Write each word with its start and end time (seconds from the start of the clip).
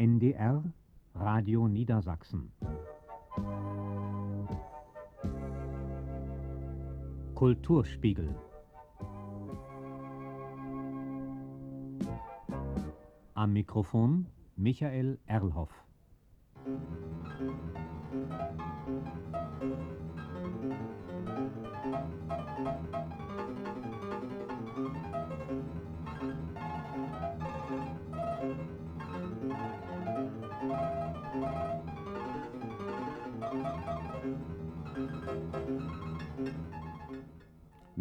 NDR 0.00 0.62
Radio 1.16 1.66
Niedersachsen. 1.66 2.52
Kulturspiegel. 7.34 8.32
Am 13.34 13.52
Mikrofon 13.52 14.28
Michael 14.54 15.18
Erlhoff 15.26 15.72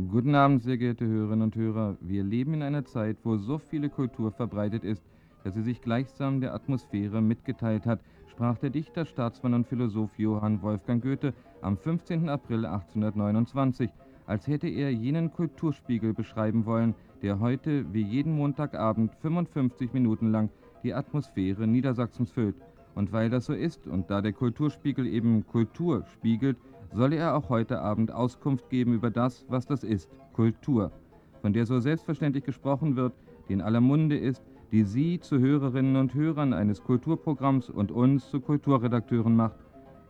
Guten 0.09 0.35
Abend, 0.35 0.63
sehr 0.63 0.77
geehrte 0.77 1.05
Hörerinnen 1.05 1.41
und 1.41 1.55
Hörer. 1.57 1.97
Wir 1.99 2.23
leben 2.23 2.53
in 2.53 2.61
einer 2.61 2.85
Zeit, 2.85 3.17
wo 3.23 3.35
so 3.35 3.57
viele 3.57 3.89
Kultur 3.89 4.31
verbreitet 4.31 4.85
ist, 4.85 5.03
dass 5.43 5.55
sie 5.55 5.61
sich 5.61 5.81
gleichsam 5.81 6.39
der 6.39 6.53
Atmosphäre 6.53 7.21
mitgeteilt 7.21 7.85
hat, 7.85 7.99
sprach 8.27 8.57
der 8.57 8.69
Dichter, 8.69 9.03
Staatsmann 9.03 9.53
und 9.53 9.67
Philosoph 9.67 10.17
Johann 10.17 10.61
Wolfgang 10.61 11.03
Goethe 11.03 11.33
am 11.61 11.75
15. 11.75 12.29
April 12.29 12.65
1829, 12.65 13.89
als 14.27 14.47
hätte 14.47 14.69
er 14.69 14.93
jenen 14.93 15.33
Kulturspiegel 15.33 16.13
beschreiben 16.13 16.65
wollen, 16.65 16.95
der 17.21 17.41
heute 17.41 17.91
wie 17.93 18.03
jeden 18.03 18.33
Montagabend 18.33 19.13
55 19.15 19.91
Minuten 19.91 20.31
lang 20.31 20.49
die 20.83 20.93
Atmosphäre 20.93 21.67
Niedersachsens 21.67 22.31
füllt. 22.31 22.55
Und 22.95 23.11
weil 23.11 23.29
das 23.29 23.45
so 23.45 23.53
ist 23.53 23.87
und 23.87 24.09
da 24.09 24.21
der 24.21 24.33
Kulturspiegel 24.33 25.05
eben 25.05 25.45
Kultur 25.45 26.05
spiegelt, 26.13 26.57
solle 26.93 27.17
er 27.17 27.35
auch 27.35 27.49
heute 27.49 27.81
Abend 27.81 28.11
Auskunft 28.11 28.69
geben 28.69 28.93
über 28.93 29.09
das, 29.09 29.45
was 29.49 29.65
das 29.65 29.83
ist, 29.83 30.09
Kultur, 30.33 30.91
von 31.41 31.53
der 31.53 31.65
so 31.65 31.79
selbstverständlich 31.79 32.43
gesprochen 32.43 32.95
wird, 32.95 33.13
die 33.47 33.53
in 33.53 33.61
aller 33.61 33.81
Munde 33.81 34.17
ist, 34.17 34.43
die 34.71 34.83
Sie 34.83 35.19
zu 35.19 35.39
Hörerinnen 35.39 35.95
und 35.95 36.13
Hörern 36.13 36.53
eines 36.53 36.83
Kulturprogramms 36.83 37.69
und 37.69 37.91
uns 37.91 38.29
zu 38.29 38.41
Kulturredakteuren 38.41 39.35
macht. 39.35 39.57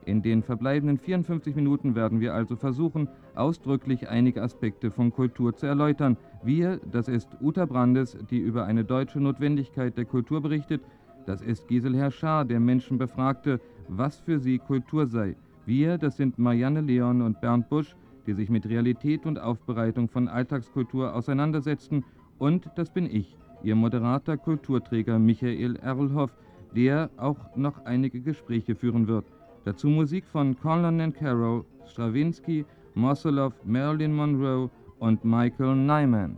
In 0.06 0.22
den 0.22 0.42
verbleibenden 0.42 0.97
54 0.97 1.56
Minuten 1.56 1.94
werden 1.94 2.22
wir 2.22 2.34
also 2.34 2.56
versuchen, 2.56 3.09
ausdrücklich 3.36 4.08
einige 4.08 4.41
Aspekte 4.41 4.89
von 4.89 5.12
Kultur 5.12 5.53
zu 5.56 5.66
erläutern. 5.66 6.17
Wir, 6.44 6.80
das 6.91 7.08
ist 7.09 7.28
Uta 7.41 7.66
Brandes, 7.66 8.17
die 8.31 8.39
über 8.39 8.66
eine 8.66 8.86
deutsche 8.86 9.19
Notwendigkeit 9.19 9.97
der 9.97 10.06
Kultur 10.06 10.41
berichtet, 10.41 10.81
das 11.28 11.41
ist 11.41 11.67
Gisel 11.67 11.94
Herr 11.94 12.09
Schaar, 12.09 12.45
der 12.45 12.62
Menschen 12.62 12.97
befragte, 12.97 13.59
was 13.89 14.17
für 14.17 14.39
sie 14.39 14.59
Kultur 14.59 15.08
sei. 15.08 15.36
Wir, 15.68 15.98
das 15.98 16.16
sind 16.16 16.40
Marianne 16.40 16.80
Leon 16.80 17.22
und 17.22 17.42
Bernd 17.42 17.68
Busch, 17.68 17.94
die 18.26 18.32
sich 18.32 18.50
mit 18.50 18.70
Realität 18.70 19.26
und 19.26 19.38
Aufbereitung 19.38 20.08
von 20.08 20.30
Alltagskultur 20.30 21.14
auseinandersetzten. 21.14 22.06
Und 22.38 22.72
das 22.76 22.90
bin 22.90 23.06
ich, 23.06 23.36
Ihr 23.64 23.76
Moderator, 23.76 24.38
Kulturträger 24.38 25.20
Michael 25.20 25.76
Erlhoff, 25.76 26.32
der 26.74 27.09
auch 27.18 27.54
noch 27.58 27.84
einige 27.84 28.22
Gespräche 28.22 28.76
führen 28.76 29.09
wird. 29.09 29.26
Dazu 29.66 29.90
Musik 29.90 30.26
von 30.26 30.58
Conlon 30.58 31.02
and 31.02 31.14
Caro, 31.14 31.66
Stravinsky, 31.86 32.64
Mosolov, 32.96 33.54
Marilyn 33.66 34.16
Monroe 34.16 34.70
und 35.00 35.26
Michael 35.26 35.76
Nyman. 35.76 36.38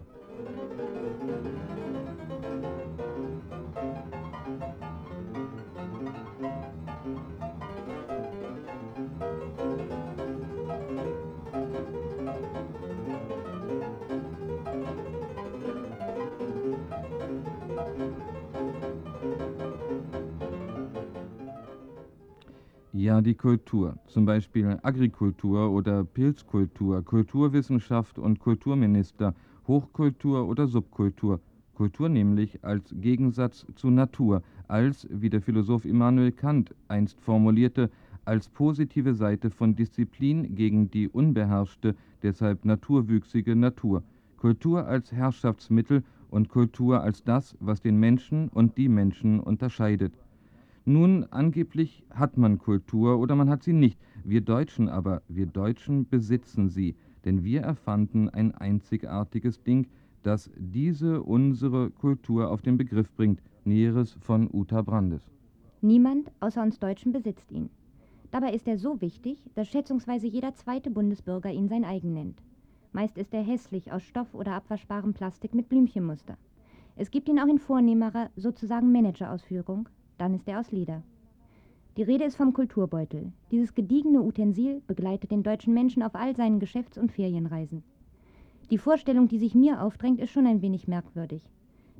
Die 23.29 23.35
Kultur, 23.35 23.95
zum 24.07 24.25
Beispiel 24.25 24.79
Agrikultur 24.81 25.69
oder 25.69 26.03
Pilzkultur, 26.03 27.03
Kulturwissenschaft 27.03 28.17
und 28.17 28.39
Kulturminister, 28.39 29.35
Hochkultur 29.67 30.47
oder 30.47 30.65
Subkultur. 30.65 31.39
Kultur 31.75 32.09
nämlich 32.09 32.63
als 32.63 32.91
Gegensatz 32.99 33.67
zu 33.75 33.91
Natur, 33.91 34.41
als, 34.67 35.07
wie 35.11 35.29
der 35.29 35.43
Philosoph 35.43 35.85
Immanuel 35.85 36.31
Kant 36.31 36.73
einst 36.87 37.21
formulierte, 37.21 37.91
als 38.25 38.49
positive 38.49 39.13
Seite 39.13 39.51
von 39.51 39.75
Disziplin 39.75 40.55
gegen 40.55 40.89
die 40.89 41.07
unbeherrschte, 41.07 41.95
deshalb 42.23 42.65
naturwüchsige 42.65 43.55
Natur. 43.55 44.01
Kultur 44.37 44.87
als 44.87 45.11
Herrschaftsmittel 45.11 46.03
und 46.31 46.49
Kultur 46.49 47.03
als 47.03 47.23
das, 47.23 47.55
was 47.59 47.79
den 47.79 47.99
Menschen 47.99 48.47
und 48.47 48.75
die 48.79 48.89
Menschen 48.89 49.39
unterscheidet. 49.39 50.13
Nun, 50.89 51.27
angeblich 51.30 52.04
hat 52.10 52.36
man 52.36 52.58
Kultur 52.58 53.20
oder 53.20 53.36
man 53.36 53.48
hat 53.48 53.61
sie 53.61 53.73
nicht. 53.73 54.00
Wir 54.23 54.42
Deutschen 54.42 54.89
aber, 54.89 55.22
wir 55.27 55.45
Deutschen 55.45 56.10
besitzen 56.10 56.67
sie, 56.67 56.95
denn 57.26 57.44
wir 57.44 57.61
erfanden 57.61 58.27
ein 58.27 58.55
einzigartiges 58.55 59.61
Ding, 59.61 59.86
das 60.23 60.50
diese 60.58 61.22
unsere 61.22 61.92
Kultur 61.92 62.50
auf 62.50 62.64
den 62.64 62.77
Begriff 62.77 63.14
bringt. 63.16 63.39
Näheres 63.66 64.17
von 64.22 64.50
Uta 64.52 64.82
Brandes. 64.82 65.30
Niemand 65.82 66.32
außer 66.39 66.64
uns 66.64 66.80
Deutschen 66.80 67.11
besitzt 67.11 67.52
ihn. 67.52 67.70
Dabei 68.32 68.52
ist 68.52 68.67
er 68.67 68.80
so 68.80 69.00
wichtig, 69.00 69.38
dass 69.54 69.67
schätzungsweise 69.67 70.26
jeder 70.26 70.56
zweite 70.56 70.89
Bundesbürger 70.89 71.52
ihn 71.52 71.67
sein 71.67 71.86
eigen 71.86 72.14
nennt. 72.14 72.42
Meist 72.94 73.16
ist 73.20 73.32
er 73.36 73.44
hässlich 73.44 73.92
aus 73.92 74.02
Stoff 74.02 74.33
oder 74.33 74.54
abwaschbarem 74.54 75.14
Plastik 75.14 75.54
mit 75.54 75.70
Blümchenmuster. 75.70 76.36
Es 76.95 77.11
gibt 77.11 77.30
ihn 77.30 77.39
auch 77.39 77.48
in 77.48 77.60
vornehmerer, 77.60 78.32
sozusagen 78.36 78.92
Managerausführung, 78.92 79.88
dann 80.19 80.35
ist 80.35 80.47
er 80.47 80.59
aus 80.59 80.71
Leder. 80.71 81.02
Die 81.97 82.03
Rede 82.03 82.23
ist 82.23 82.35
vom 82.35 82.53
Kulturbeutel. 82.53 83.31
Dieses 83.52 83.73
gediegene 83.73 84.21
Utensil 84.21 84.81
begleitet 84.87 85.31
den 85.31 85.43
deutschen 85.43 85.73
Menschen 85.73 86.03
auf 86.03 86.15
all 86.15 86.35
seinen 86.35 86.59
Geschäfts- 86.59 86.97
und 86.97 87.11
Ferienreisen. 87.11 87.83
Die 88.69 88.77
Vorstellung, 88.77 89.27
die 89.27 89.39
sich 89.39 89.55
mir 89.55 89.81
aufdrängt, 89.81 90.19
ist 90.19 90.29
schon 90.29 90.45
ein 90.45 90.61
wenig 90.61 90.87
merkwürdig. 90.87 91.49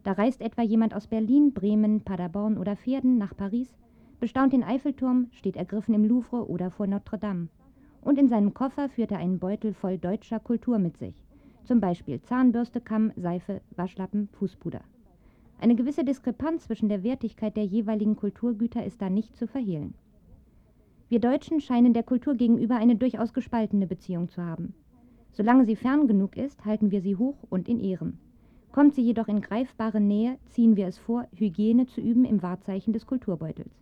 Da 0.04 0.12
reist 0.14 0.42
etwa 0.42 0.62
jemand 0.62 0.94
aus 0.94 1.08
Berlin, 1.08 1.52
Bremen, 1.52 2.02
Paderborn 2.02 2.58
oder 2.58 2.76
Pferden 2.76 3.18
nach 3.18 3.36
Paris, 3.36 3.76
bestaunt 4.20 4.54
den 4.54 4.64
Eiffelturm, 4.64 5.28
steht 5.32 5.58
ergriffen 5.58 5.96
im 5.96 6.06
Louvre 6.06 6.48
oder 6.48 6.72
vor 6.72 6.88
Notre 6.88 7.18
Dame. 7.18 7.50
Und 8.02 8.18
in 8.18 8.30
seinem 8.30 8.54
Koffer 8.54 8.90
führt 8.90 9.12
er 9.12 9.18
einen 9.18 9.40
Beutel 9.40 9.74
voll 9.74 9.98
deutscher 9.98 10.40
Kultur 10.40 10.80
mit 10.80 10.98
sich. 10.98 11.26
Zum 11.66 11.82
Beispiel 11.82 12.22
Zahnbürste, 12.22 12.80
Kamm, 12.80 13.12
Seife, 13.16 13.62
Waschlappen, 13.76 14.30
Fußpuder. 14.34 14.82
Eine 15.62 15.76
gewisse 15.76 16.06
Diskrepanz 16.06 16.64
zwischen 16.64 16.88
der 16.88 17.04
Wertigkeit 17.04 17.58
der 17.58 17.66
jeweiligen 17.66 18.16
Kulturgüter 18.16 18.86
ist 18.86 19.02
da 19.02 19.10
nicht 19.10 19.36
zu 19.36 19.46
verhehlen. 19.46 19.94
Wir 21.10 21.20
Deutschen 21.20 21.60
scheinen 21.60 21.94
der 21.94 22.04
Kultur 22.04 22.36
gegenüber 22.36 22.78
eine 22.78 22.96
durchaus 22.96 23.34
gespaltene 23.34 23.86
Beziehung 23.86 24.30
zu 24.30 24.42
haben. 24.42 24.74
Solange 25.34 25.66
sie 25.66 25.76
fern 25.76 26.08
genug 26.08 26.38
ist, 26.38 26.64
halten 26.64 26.92
wir 26.92 27.02
sie 27.02 27.18
hoch 27.18 27.36
und 27.50 27.68
in 27.68 27.80
Ehren. 27.80 28.20
Kommt 28.72 28.96
sie 28.96 29.02
jedoch 29.02 29.28
in 29.28 29.42
greifbare 29.42 30.00
Nähe, 30.00 30.38
ziehen 30.46 30.78
wir 30.78 30.88
es 30.88 30.98
vor, 30.98 31.28
Hygiene 31.36 31.88
zu 31.88 32.00
üben 32.00 32.24
im 32.24 32.42
Wahrzeichen 32.42 32.94
des 32.94 33.06
Kulturbeutels. 33.06 33.74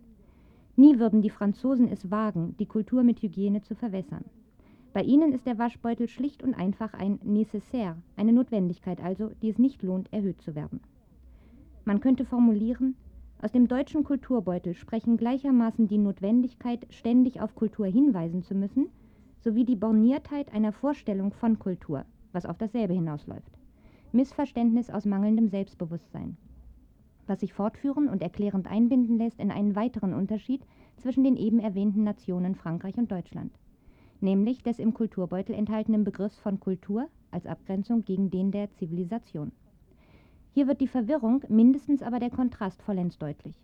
Nie 0.74 0.98
würden 0.98 1.22
die 1.22 1.30
Franzosen 1.30 1.86
es 1.88 2.10
wagen, 2.10 2.56
die 2.58 2.66
Kultur 2.66 3.04
mit 3.04 3.22
Hygiene 3.22 3.62
zu 3.62 3.76
verwässern. 3.76 4.24
Bei 4.92 5.02
ihnen 5.02 5.32
ist 5.32 5.46
der 5.46 5.58
Waschbeutel 5.58 6.08
schlicht 6.08 6.42
und 6.42 6.54
einfach 6.54 6.92
ein 6.94 7.20
Nécessaire, 7.20 7.96
eine 8.16 8.32
Notwendigkeit 8.32 9.00
also, 9.00 9.30
die 9.42 9.50
es 9.50 9.58
nicht 9.58 9.82
lohnt, 9.82 10.12
erhöht 10.12 10.40
zu 10.40 10.54
werden. 10.54 10.80
Man 11.88 12.00
könnte 12.00 12.26
formulieren, 12.26 12.96
aus 13.40 13.50
dem 13.50 13.66
deutschen 13.66 14.04
Kulturbeutel 14.04 14.74
sprechen 14.74 15.16
gleichermaßen 15.16 15.88
die 15.88 15.96
Notwendigkeit, 15.96 16.86
ständig 16.90 17.40
auf 17.40 17.54
Kultur 17.54 17.86
hinweisen 17.86 18.42
zu 18.42 18.54
müssen, 18.54 18.88
sowie 19.40 19.64
die 19.64 19.74
Borniertheit 19.74 20.52
einer 20.52 20.72
Vorstellung 20.72 21.32
von 21.32 21.58
Kultur, 21.58 22.04
was 22.32 22.44
auf 22.44 22.58
dasselbe 22.58 22.92
hinausläuft. 22.92 23.56
Missverständnis 24.12 24.90
aus 24.90 25.06
mangelndem 25.06 25.48
Selbstbewusstsein. 25.48 26.36
Was 27.26 27.40
sich 27.40 27.54
fortführen 27.54 28.10
und 28.10 28.20
erklärend 28.20 28.70
einbinden 28.70 29.16
lässt 29.16 29.40
in 29.40 29.50
einen 29.50 29.74
weiteren 29.74 30.12
Unterschied 30.12 30.66
zwischen 30.98 31.24
den 31.24 31.38
eben 31.38 31.58
erwähnten 31.58 32.04
Nationen 32.04 32.54
Frankreich 32.54 32.98
und 32.98 33.10
Deutschland, 33.10 33.52
nämlich 34.20 34.62
des 34.62 34.78
im 34.78 34.92
Kulturbeutel 34.92 35.54
enthaltenen 35.54 36.04
Begriffs 36.04 36.38
von 36.38 36.60
Kultur 36.60 37.08
als 37.30 37.46
Abgrenzung 37.46 38.04
gegen 38.04 38.28
den 38.28 38.50
der 38.50 38.70
Zivilisation. 38.72 39.52
Hier 40.58 40.66
wird 40.66 40.80
die 40.80 40.88
Verwirrung, 40.88 41.44
mindestens 41.48 42.02
aber 42.02 42.18
der 42.18 42.30
Kontrast 42.30 42.82
vollends 42.82 43.16
deutlich. 43.16 43.54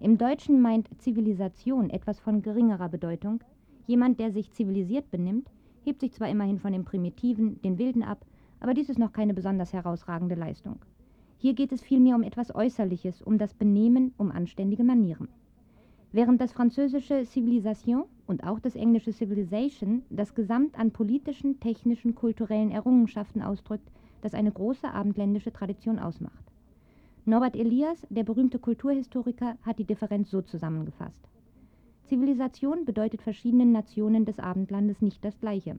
Im 0.00 0.16
Deutschen 0.16 0.62
meint 0.62 0.88
Zivilisation 0.96 1.90
etwas 1.90 2.18
von 2.18 2.40
geringerer 2.40 2.88
Bedeutung. 2.88 3.44
Jemand, 3.86 4.18
der 4.18 4.32
sich 4.32 4.50
zivilisiert 4.50 5.10
benimmt, 5.10 5.50
hebt 5.84 6.00
sich 6.00 6.14
zwar 6.14 6.30
immerhin 6.30 6.58
von 6.58 6.72
dem 6.72 6.86
Primitiven, 6.86 7.60
den 7.60 7.76
Wilden 7.76 8.02
ab, 8.02 8.24
aber 8.58 8.72
dies 8.72 8.88
ist 8.88 8.98
noch 8.98 9.12
keine 9.12 9.34
besonders 9.34 9.74
herausragende 9.74 10.34
Leistung. 10.34 10.78
Hier 11.36 11.52
geht 11.52 11.72
es 11.72 11.82
vielmehr 11.82 12.16
um 12.16 12.22
etwas 12.22 12.54
Äußerliches, 12.54 13.20
um 13.20 13.36
das 13.36 13.52
Benehmen, 13.52 14.14
um 14.16 14.30
anständige 14.30 14.82
Manieren. 14.82 15.28
Während 16.10 16.40
das 16.40 16.52
französische 16.52 17.26
Civilisation 17.26 18.04
und 18.26 18.44
auch 18.44 18.60
das 18.60 18.76
englische 18.76 19.12
Civilization 19.12 20.04
das 20.08 20.34
Gesamt 20.34 20.78
an 20.78 20.90
politischen, 20.90 21.60
technischen, 21.60 22.14
kulturellen 22.14 22.70
Errungenschaften 22.70 23.42
ausdrückt, 23.42 23.90
das 24.20 24.34
eine 24.34 24.52
große 24.52 24.90
abendländische 24.90 25.52
Tradition 25.52 25.98
ausmacht. 25.98 26.44
Norbert 27.24 27.56
Elias, 27.56 28.06
der 28.08 28.24
berühmte 28.24 28.58
Kulturhistoriker, 28.58 29.56
hat 29.62 29.78
die 29.78 29.84
Differenz 29.84 30.30
so 30.30 30.42
zusammengefasst. 30.42 31.28
Zivilisation 32.04 32.84
bedeutet 32.84 33.22
verschiedenen 33.22 33.72
Nationen 33.72 34.24
des 34.24 34.38
Abendlandes 34.38 35.00
nicht 35.00 35.24
das 35.24 35.38
Gleiche. 35.38 35.78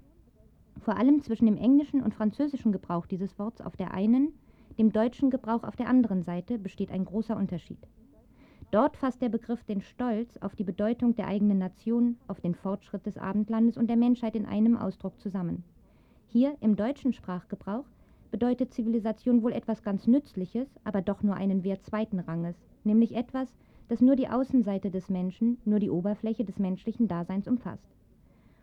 Vor 0.79 0.95
allem 0.97 1.21
zwischen 1.21 1.45
dem 1.45 1.57
englischen 1.57 2.01
und 2.01 2.13
französischen 2.13 2.71
Gebrauch 2.71 3.05
dieses 3.05 3.37
Worts 3.37 3.61
auf 3.61 3.75
der 3.75 3.93
einen, 3.93 4.33
dem 4.77 4.93
deutschen 4.93 5.29
Gebrauch 5.29 5.63
auf 5.63 5.75
der 5.75 5.89
anderen 5.89 6.23
Seite 6.23 6.57
besteht 6.57 6.91
ein 6.91 7.05
großer 7.05 7.35
Unterschied. 7.35 7.79
Dort 8.71 8.95
fasst 8.95 9.21
der 9.21 9.27
Begriff 9.27 9.63
den 9.65 9.81
Stolz 9.81 10.37
auf 10.37 10.55
die 10.55 10.63
Bedeutung 10.63 11.13
der 11.15 11.27
eigenen 11.27 11.57
Nation, 11.57 12.17
auf 12.27 12.39
den 12.39 12.55
Fortschritt 12.55 13.05
des 13.05 13.17
Abendlandes 13.17 13.75
und 13.75 13.87
der 13.87 13.97
Menschheit 13.97 14.33
in 14.33 14.45
einem 14.45 14.77
Ausdruck 14.77 15.19
zusammen. 15.19 15.65
Hier 16.27 16.55
im 16.61 16.77
deutschen 16.77 17.11
Sprachgebrauch 17.11 17.83
bedeutet 18.31 18.73
Zivilisation 18.73 19.43
wohl 19.43 19.51
etwas 19.51 19.83
ganz 19.83 20.07
Nützliches, 20.07 20.79
aber 20.83 21.01
doch 21.01 21.21
nur 21.21 21.35
einen 21.35 21.63
Wert 21.63 21.83
zweiten 21.83 22.19
Ranges, 22.19 22.55
nämlich 22.83 23.15
etwas, 23.15 23.53
das 23.89 24.01
nur 24.01 24.15
die 24.15 24.29
Außenseite 24.29 24.89
des 24.89 25.09
Menschen, 25.09 25.57
nur 25.65 25.79
die 25.79 25.89
Oberfläche 25.89 26.45
des 26.45 26.57
menschlichen 26.57 27.07
Daseins 27.07 27.47
umfasst. 27.47 27.91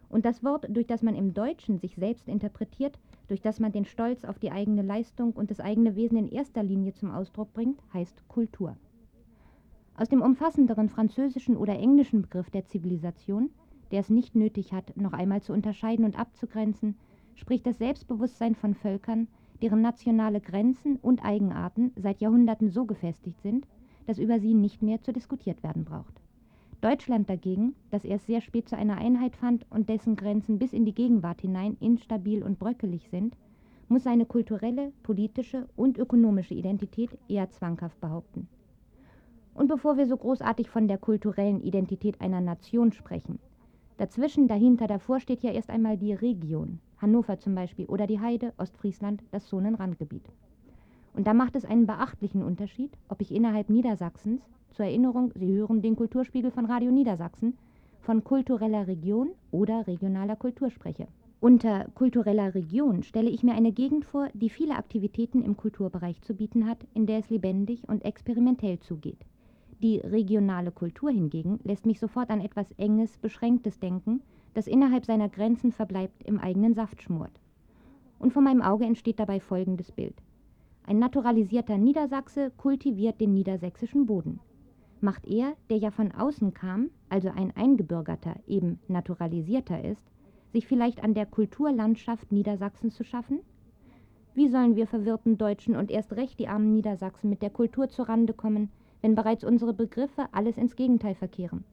Und 0.09 0.25
das 0.25 0.43
Wort, 0.43 0.67
durch 0.71 0.87
das 0.87 1.03
man 1.03 1.15
im 1.15 1.35
Deutschen 1.35 1.79
sich 1.79 1.95
selbst 1.97 2.29
interpretiert, 2.29 2.99
durch 3.29 3.43
das 3.43 3.61
man 3.61 3.73
den 3.73 3.85
Stolz 3.85 4.25
auf 4.25 4.39
die 4.39 4.51
eigene 4.51 4.81
Leistung 4.81 5.33
und 5.33 5.51
das 5.51 5.61
eigene 5.61 5.97
Wesen 5.97 6.17
in 6.17 6.29
erster 6.29 6.63
Linie 6.63 6.95
zum 6.95 7.11
Ausdruck 7.11 7.53
bringt, 7.53 7.79
heißt 7.93 8.27
Kultur. 8.27 8.77
Aus 9.95 10.09
dem 10.09 10.23
umfassenderen 10.23 10.89
französischen 10.89 11.57
oder 11.57 11.79
englischen 11.79 12.23
Begriff 12.23 12.49
der 12.51 12.65
Zivilisation, 12.65 13.51
der 13.91 14.01
es 14.01 14.09
nicht 14.09 14.35
nötig 14.35 14.73
hat, 14.73 14.97
noch 14.97 15.13
einmal 15.13 15.43
zu 15.43 15.53
unterscheiden 15.53 16.05
und 16.05 16.19
abzugrenzen, 16.19 16.97
spricht 17.35 17.67
das 17.67 17.79
Selbstbewusstsein 17.79 18.55
von 18.55 18.75
Völkern, 18.75 19.29
deren 19.63 19.81
nationale 19.81 20.41
Grenzen 20.41 20.97
und 20.97 21.25
Eigenarten 21.25 21.93
seit 21.97 22.21
Jahrhunderten 22.21 22.71
so 22.71 22.85
gefestigt 22.85 23.41
sind, 23.43 23.67
dass 24.07 24.19
über 24.19 24.41
sie 24.41 24.55
nicht 24.55 24.83
mehr 24.83 25.03
zu 25.03 25.13
diskutiert 25.13 25.63
werden 25.63 25.85
braucht. 25.85 26.21
Deutschland 26.81 27.29
dagegen, 27.29 27.75
das 27.91 28.05
erst 28.05 28.27
sehr 28.27 28.41
spät 28.41 28.69
zu 28.69 28.77
einer 28.77 28.99
Einheit 28.99 29.35
fand 29.35 29.67
und 29.69 29.89
dessen 29.89 30.15
Grenzen 30.15 30.59
bis 30.59 30.73
in 30.73 30.85
die 30.85 30.95
Gegenwart 30.95 31.41
hinein 31.41 31.77
instabil 31.81 32.43
und 32.43 32.59
bröckelig 32.59 33.09
sind, 33.11 33.37
muss 33.89 34.05
seine 34.05 34.27
kulturelle, 34.27 34.93
politische 35.03 35.67
und 35.75 35.99
ökonomische 35.99 36.55
Identität 36.55 37.19
eher 37.29 37.51
zwanghaft 37.51 38.01
behaupten. 38.01 38.49
Und 39.55 39.67
bevor 39.67 39.97
wir 39.97 40.07
so 40.07 40.17
großartig 40.17 40.71
von 40.71 40.87
der 40.87 40.99
kulturellen 40.99 41.61
Identität 41.61 42.21
einer 42.21 42.41
Nation 42.41 42.93
sprechen, 42.93 43.41
dazwischen, 43.99 44.49
dahinter, 44.49 44.87
davor 44.87 45.21
steht 45.21 45.43
ja 45.43 45.53
erst 45.53 45.69
einmal 45.69 45.99
die 45.99 46.15
Region, 46.15 46.81
Hannover 46.97 47.39
zum 47.39 47.55
Beispiel, 47.55 47.87
oder 47.87 48.07
die 48.07 48.21
Heide, 48.21 48.55
Ostfriesland, 48.57 49.23
das 49.31 49.47
Zonenrandgebiet. 49.47 50.25
Und 51.15 51.27
da 51.27 51.35
macht 51.35 51.57
es 51.57 51.65
einen 51.65 51.87
beachtlichen 51.87 52.43
Unterschied, 52.43 52.93
ob 53.09 53.21
ich 53.21 53.35
innerhalb 53.35 53.69
Niedersachsens, 53.69 54.41
zur 54.71 54.87
Erinnerung, 54.87 55.33
Sie 55.35 55.53
hören 55.53 55.83
den 55.83 55.97
Kulturspiegel 55.97 56.51
von 56.51 56.67
Radio 56.67 56.91
Niedersachsen, 56.91 57.59
von 58.01 58.25
kultureller 58.25 58.87
Region 58.87 59.31
oder 59.51 59.87
regionaler 59.87 60.37
Kultur 60.37 60.71
spreche. 60.71 61.09
Unter 61.41 61.87
kultureller 61.95 62.55
Region 62.55 63.03
stelle 63.03 63.31
ich 63.31 63.43
mir 63.43 63.55
eine 63.55 63.73
Gegend 63.73 64.05
vor, 64.05 64.29
die 64.35 64.51
viele 64.51 64.77
Aktivitäten 64.77 65.43
im 65.43 65.57
Kulturbereich 65.57 66.21
zu 66.23 66.35
bieten 66.35 66.67
hat, 66.67 66.79
in 66.95 67.07
der 67.07 67.19
es 67.19 67.31
lebendig 67.31 67.89
und 67.89 68.05
experimentell 68.05 68.81
zugeht. 68.81 69.19
Die 69.81 69.99
regionale 69.99 70.73
Kultur 70.73 71.11
hingegen 71.11 71.61
lässt 71.63 71.87
mich 71.87 72.01
sofort 72.01 72.31
an 72.31 72.41
etwas 72.41 72.73
Enges, 72.73 73.17
Beschränktes 73.19 73.79
denken, 73.79 74.23
das 74.55 74.67
innerhalb 74.67 75.07
seiner 75.07 75.29
Grenzen 75.29 75.71
verbleibt, 75.71 76.25
im 76.25 76.41
eigenen 76.41 76.75
Saft 76.75 77.01
schmort. 77.01 77.41
Und 78.19 78.33
vor 78.33 78.43
meinem 78.43 78.63
Auge 78.63 78.85
entsteht 78.85 79.21
dabei 79.21 79.39
folgendes 79.39 79.93
Bild. 79.93 80.17
Ein 80.85 80.99
naturalisierter 80.99 81.79
Niedersachse 81.79 82.51
kultiviert 82.57 83.21
den 83.21 83.35
niedersächsischen 83.35 84.07
Boden. 84.07 84.41
Macht 85.01 85.27
er, 85.29 85.53
der 85.71 85.77
ja 85.77 85.93
von 85.93 86.11
außen 86.11 86.55
kam, 86.55 86.91
also 87.09 87.29
ein 87.29 87.57
Eingebürgerter, 87.57 88.35
eben 88.49 88.81
naturalisierter 88.89 89.85
ist, 89.85 90.05
sich 90.53 90.67
vielleicht 90.67 91.05
an 91.05 91.15
der 91.15 91.27
Kulturlandschaft 91.27 92.33
Niedersachsens 92.33 92.97
zu 92.97 93.05
schaffen? 93.05 93.41
Wie 94.35 94.49
sollen 94.49 94.75
wir 94.75 94.89
verwirrten 94.89 95.39
Deutschen 95.39 95.77
und 95.77 95.93
erst 95.93 96.15
recht 96.15 96.39
die 96.41 96.49
armen 96.49 96.73
Niedersachsen 96.73 97.31
mit 97.31 97.43
der 97.43 97.51
Kultur 97.51 97.89
zurande 97.89 98.33
kommen, 98.33 98.71
wenn 99.03 99.15
bereits 99.15 99.45
unsere 99.45 99.73
Begriffe 99.73 100.27
alles 100.33 100.57
ins 100.57 100.77
Gegenteil 100.77 101.15
verkehren. 101.15 101.65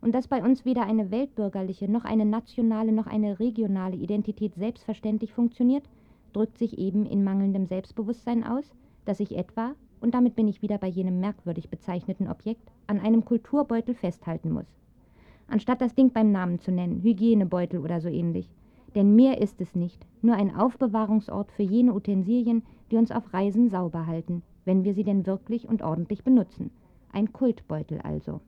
Und 0.00 0.14
dass 0.14 0.28
bei 0.28 0.42
uns 0.42 0.64
weder 0.64 0.82
eine 0.82 1.10
weltbürgerliche 1.10 1.90
noch 1.90 2.04
eine 2.04 2.24
nationale 2.24 2.92
noch 2.92 3.06
eine 3.06 3.40
regionale 3.40 3.96
Identität 3.96 4.54
selbstverständlich 4.54 5.32
funktioniert, 5.32 5.84
drückt 6.32 6.58
sich 6.58 6.78
eben 6.78 7.04
in 7.06 7.24
mangelndem 7.24 7.66
Selbstbewusstsein 7.66 8.44
aus, 8.44 8.72
dass 9.04 9.20
ich 9.20 9.36
etwa, 9.36 9.74
und 10.00 10.14
damit 10.14 10.36
bin 10.36 10.46
ich 10.46 10.62
wieder 10.62 10.78
bei 10.78 10.86
jenem 10.86 11.18
merkwürdig 11.18 11.68
bezeichneten 11.68 12.28
Objekt, 12.28 12.70
an 12.86 13.00
einem 13.00 13.24
Kulturbeutel 13.24 13.94
festhalten 13.94 14.52
muss. 14.52 14.66
Anstatt 15.48 15.80
das 15.80 15.94
Ding 15.94 16.12
beim 16.12 16.30
Namen 16.30 16.60
zu 16.60 16.70
nennen, 16.70 17.02
Hygienebeutel 17.02 17.80
oder 17.80 18.00
so 18.00 18.08
ähnlich. 18.08 18.50
Denn 18.94 19.16
mehr 19.16 19.40
ist 19.40 19.60
es 19.60 19.74
nicht, 19.74 20.06
nur 20.22 20.34
ein 20.34 20.54
Aufbewahrungsort 20.54 21.50
für 21.52 21.62
jene 21.62 21.94
Utensilien, 21.94 22.62
die 22.90 22.96
uns 22.96 23.10
auf 23.10 23.32
Reisen 23.32 23.68
sauber 23.68 24.06
halten, 24.06 24.42
wenn 24.68 24.84
wir 24.84 24.92
sie 24.92 25.02
denn 25.02 25.24
wirklich 25.24 25.66
und 25.66 25.80
ordentlich 25.80 26.24
benutzen. 26.24 26.70
Ein 27.10 27.32
Kultbeutel 27.32 28.02
also. 28.02 28.42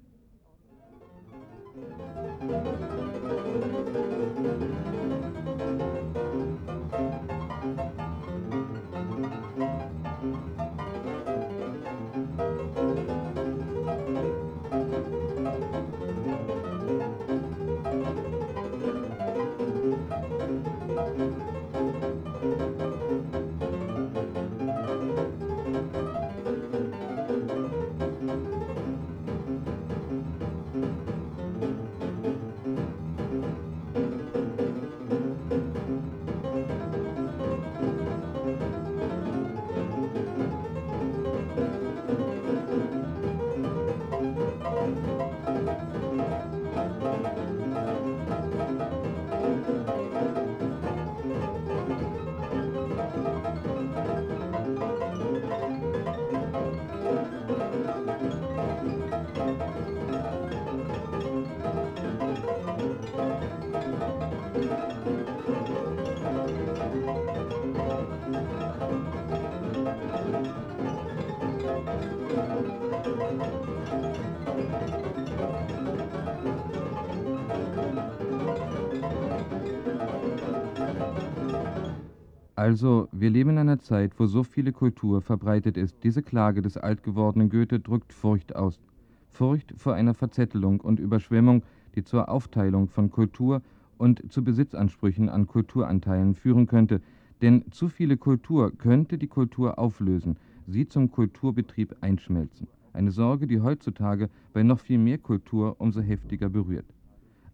Also, 82.60 83.08
wir 83.10 83.31
leben 83.31 83.52
in 83.52 83.58
einer 83.58 83.79
Zeit, 83.79 84.12
wo 84.19 84.26
so 84.26 84.43
viele 84.43 84.72
Kultur 84.72 85.22
verbreitet 85.22 85.79
ist. 85.79 85.96
Diese 86.02 86.20
Klage 86.20 86.60
des 86.60 86.76
altgewordenen 86.76 87.48
Goethe 87.48 87.81
drückt 87.81 88.12
Furcht 88.12 88.55
aus. 88.55 88.79
Furcht 89.31 89.72
vor 89.79 89.94
einer 89.94 90.12
Verzettelung 90.12 90.82
und 90.82 91.00
Überschwemmung, 91.00 91.62
die 91.94 92.05
zur 92.05 92.29
Aufteilung 92.29 92.88
von 92.88 93.10
Kultur 93.10 93.62
und 93.96 94.31
zu 94.31 94.44
Besitzansprüchen 94.44 95.31
an 95.31 95.46
Kulturanteilen 95.46 96.34
führen 96.34 96.67
könnte. 96.67 97.00
Denn 97.40 97.64
zu 97.70 97.88
viele 97.88 98.19
Kultur 98.19 98.76
könnte 98.76 99.17
die 99.17 99.29
Kultur 99.29 99.79
auflösen, 99.79 100.36
sie 100.67 100.86
zum 100.86 101.10
Kulturbetrieb 101.10 101.96
einschmelzen. 102.02 102.67
Eine 102.93 103.10
Sorge, 103.10 103.46
die 103.46 103.62
heutzutage 103.62 104.29
bei 104.52 104.62
noch 104.64 104.81
viel 104.81 104.98
mehr 104.98 105.17
Kultur 105.17 105.76
umso 105.79 106.02
heftiger 106.02 106.50
berührt. 106.50 106.93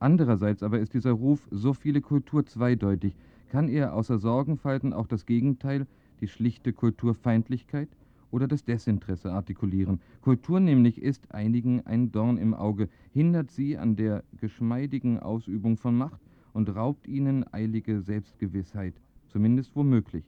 Andererseits 0.00 0.64
aber 0.64 0.80
ist 0.80 0.94
dieser 0.94 1.12
Ruf, 1.12 1.46
so 1.52 1.74
viele 1.74 2.00
Kultur 2.00 2.44
zweideutig, 2.44 3.14
kann 3.48 3.68
er 3.68 3.94
außer 3.94 4.18
Sorgenfalten 4.18 4.92
auch 4.92 5.06
das 5.06 5.26
Gegenteil, 5.26 5.86
die 6.20 6.28
schlichte 6.28 6.72
Kulturfeindlichkeit 6.72 7.88
oder 8.30 8.48
das 8.48 8.64
Desinteresse 8.64 9.32
artikulieren. 9.32 10.00
Kultur 10.20 10.60
nämlich 10.60 11.00
ist 11.00 11.32
einigen 11.32 11.86
ein 11.86 12.12
Dorn 12.12 12.38
im 12.38 12.54
Auge, 12.54 12.88
hindert 13.12 13.50
sie 13.50 13.78
an 13.78 13.96
der 13.96 14.24
geschmeidigen 14.40 15.18
Ausübung 15.20 15.76
von 15.76 15.96
Macht 15.96 16.20
und 16.52 16.74
raubt 16.74 17.06
ihnen 17.06 17.44
eilige 17.52 18.00
Selbstgewissheit, 18.00 18.94
zumindest 19.28 19.76
womöglich. 19.76 20.24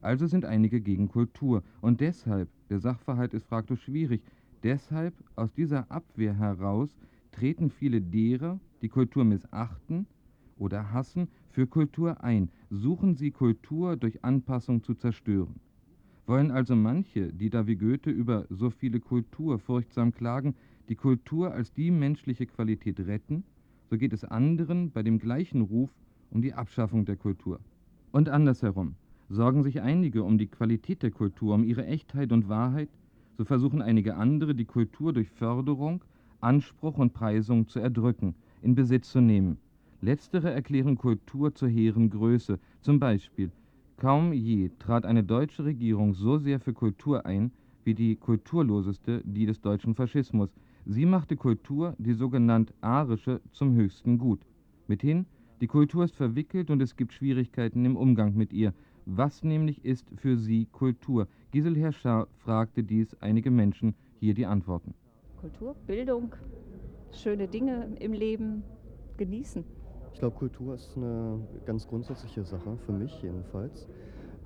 Also 0.00 0.26
sind 0.26 0.44
einige 0.44 0.80
gegen 0.80 1.08
Kultur 1.08 1.62
und 1.80 2.00
deshalb, 2.00 2.48
der 2.70 2.78
Sachverhalt 2.78 3.34
ist 3.34 3.46
fraglos 3.46 3.80
schwierig, 3.80 4.22
deshalb 4.62 5.14
aus 5.34 5.52
dieser 5.52 5.90
Abwehr 5.90 6.34
heraus 6.34 6.96
treten 7.32 7.70
viele 7.70 8.00
derer, 8.00 8.60
die 8.82 8.88
Kultur 8.88 9.24
missachten 9.24 10.06
oder 10.56 10.92
hassen, 10.92 11.28
für 11.50 11.66
Kultur 11.66 12.22
ein, 12.22 12.50
suchen 12.70 13.14
sie 13.14 13.30
Kultur 13.30 13.96
durch 13.96 14.24
Anpassung 14.24 14.82
zu 14.82 14.94
zerstören. 14.94 15.60
Wollen 16.26 16.50
also 16.50 16.76
manche, 16.76 17.32
die 17.32 17.50
da 17.50 17.66
wie 17.66 17.76
Goethe 17.76 18.10
über 18.10 18.46
so 18.50 18.70
viele 18.70 19.00
Kultur 19.00 19.58
furchtsam 19.58 20.12
klagen, 20.12 20.54
die 20.88 20.94
Kultur 20.94 21.52
als 21.52 21.72
die 21.72 21.90
menschliche 21.90 22.46
Qualität 22.46 23.00
retten, 23.00 23.44
so 23.90 23.96
geht 23.96 24.12
es 24.12 24.24
anderen 24.24 24.90
bei 24.90 25.02
dem 25.02 25.18
gleichen 25.18 25.62
Ruf 25.62 25.90
um 26.30 26.42
die 26.42 26.52
Abschaffung 26.52 27.04
der 27.06 27.16
Kultur. 27.16 27.60
Und 28.12 28.28
andersherum, 28.28 28.94
sorgen 29.28 29.62
sich 29.62 29.80
einige 29.80 30.22
um 30.24 30.38
die 30.38 30.46
Qualität 30.46 31.02
der 31.02 31.10
Kultur, 31.10 31.54
um 31.54 31.64
ihre 31.64 31.86
Echtheit 31.86 32.32
und 32.32 32.48
Wahrheit, 32.48 32.88
so 33.36 33.44
versuchen 33.44 33.82
einige 33.82 34.16
andere 34.16 34.54
die 34.54 34.64
Kultur 34.64 35.12
durch 35.12 35.30
Förderung, 35.30 36.04
Anspruch 36.40 36.98
und 36.98 37.12
Preisung 37.12 37.68
zu 37.68 37.78
erdrücken, 37.80 38.34
in 38.62 38.74
Besitz 38.74 39.10
zu 39.10 39.20
nehmen. 39.20 39.58
Letztere 40.00 40.50
erklären 40.50 40.96
Kultur 40.96 41.54
zur 41.54 41.68
hehren 41.68 42.10
Größe, 42.10 42.58
zum 42.80 43.00
Beispiel 43.00 43.50
Kaum 43.96 44.32
je 44.32 44.70
trat 44.78 45.04
eine 45.04 45.24
deutsche 45.24 45.64
Regierung 45.64 46.14
so 46.14 46.38
sehr 46.38 46.60
für 46.60 46.72
Kultur 46.72 47.26
ein 47.26 47.50
wie 47.82 47.94
die 47.94 48.14
kulturloseste, 48.14 49.22
die 49.24 49.44
des 49.44 49.60
deutschen 49.60 49.96
Faschismus. 49.96 50.54
Sie 50.86 51.04
machte 51.04 51.36
Kultur, 51.36 51.96
die 51.98 52.12
sogenannt 52.12 52.72
arische, 52.80 53.40
zum 53.50 53.74
höchsten 53.74 54.18
Gut. 54.18 54.40
Mithin, 54.86 55.26
die 55.60 55.66
Kultur 55.66 56.04
ist 56.04 56.14
verwickelt 56.14 56.70
und 56.70 56.80
es 56.80 56.94
gibt 56.94 57.12
Schwierigkeiten 57.12 57.84
im 57.84 57.96
Umgang 57.96 58.36
mit 58.36 58.52
ihr. 58.52 58.72
Was 59.04 59.42
nämlich 59.42 59.84
ist 59.84 60.06
für 60.14 60.36
sie 60.36 60.66
Kultur? 60.66 61.26
Gisel 61.50 61.76
Herschar 61.76 62.28
fragte 62.36 62.84
dies 62.84 63.16
einige 63.20 63.50
Menschen, 63.50 63.94
hier 64.20 64.34
die 64.34 64.46
Antworten. 64.46 64.94
Kultur, 65.40 65.74
Bildung, 65.86 66.34
schöne 67.10 67.48
Dinge 67.48 67.96
im 67.98 68.12
Leben 68.12 68.62
genießen. 69.16 69.64
Ich 70.18 70.20
glaube, 70.20 70.36
Kultur 70.36 70.74
ist 70.74 70.96
eine 70.96 71.38
ganz 71.64 71.86
grundsätzliche 71.86 72.42
Sache, 72.42 72.76
für 72.84 72.90
mich 72.90 73.22
jedenfalls. 73.22 73.86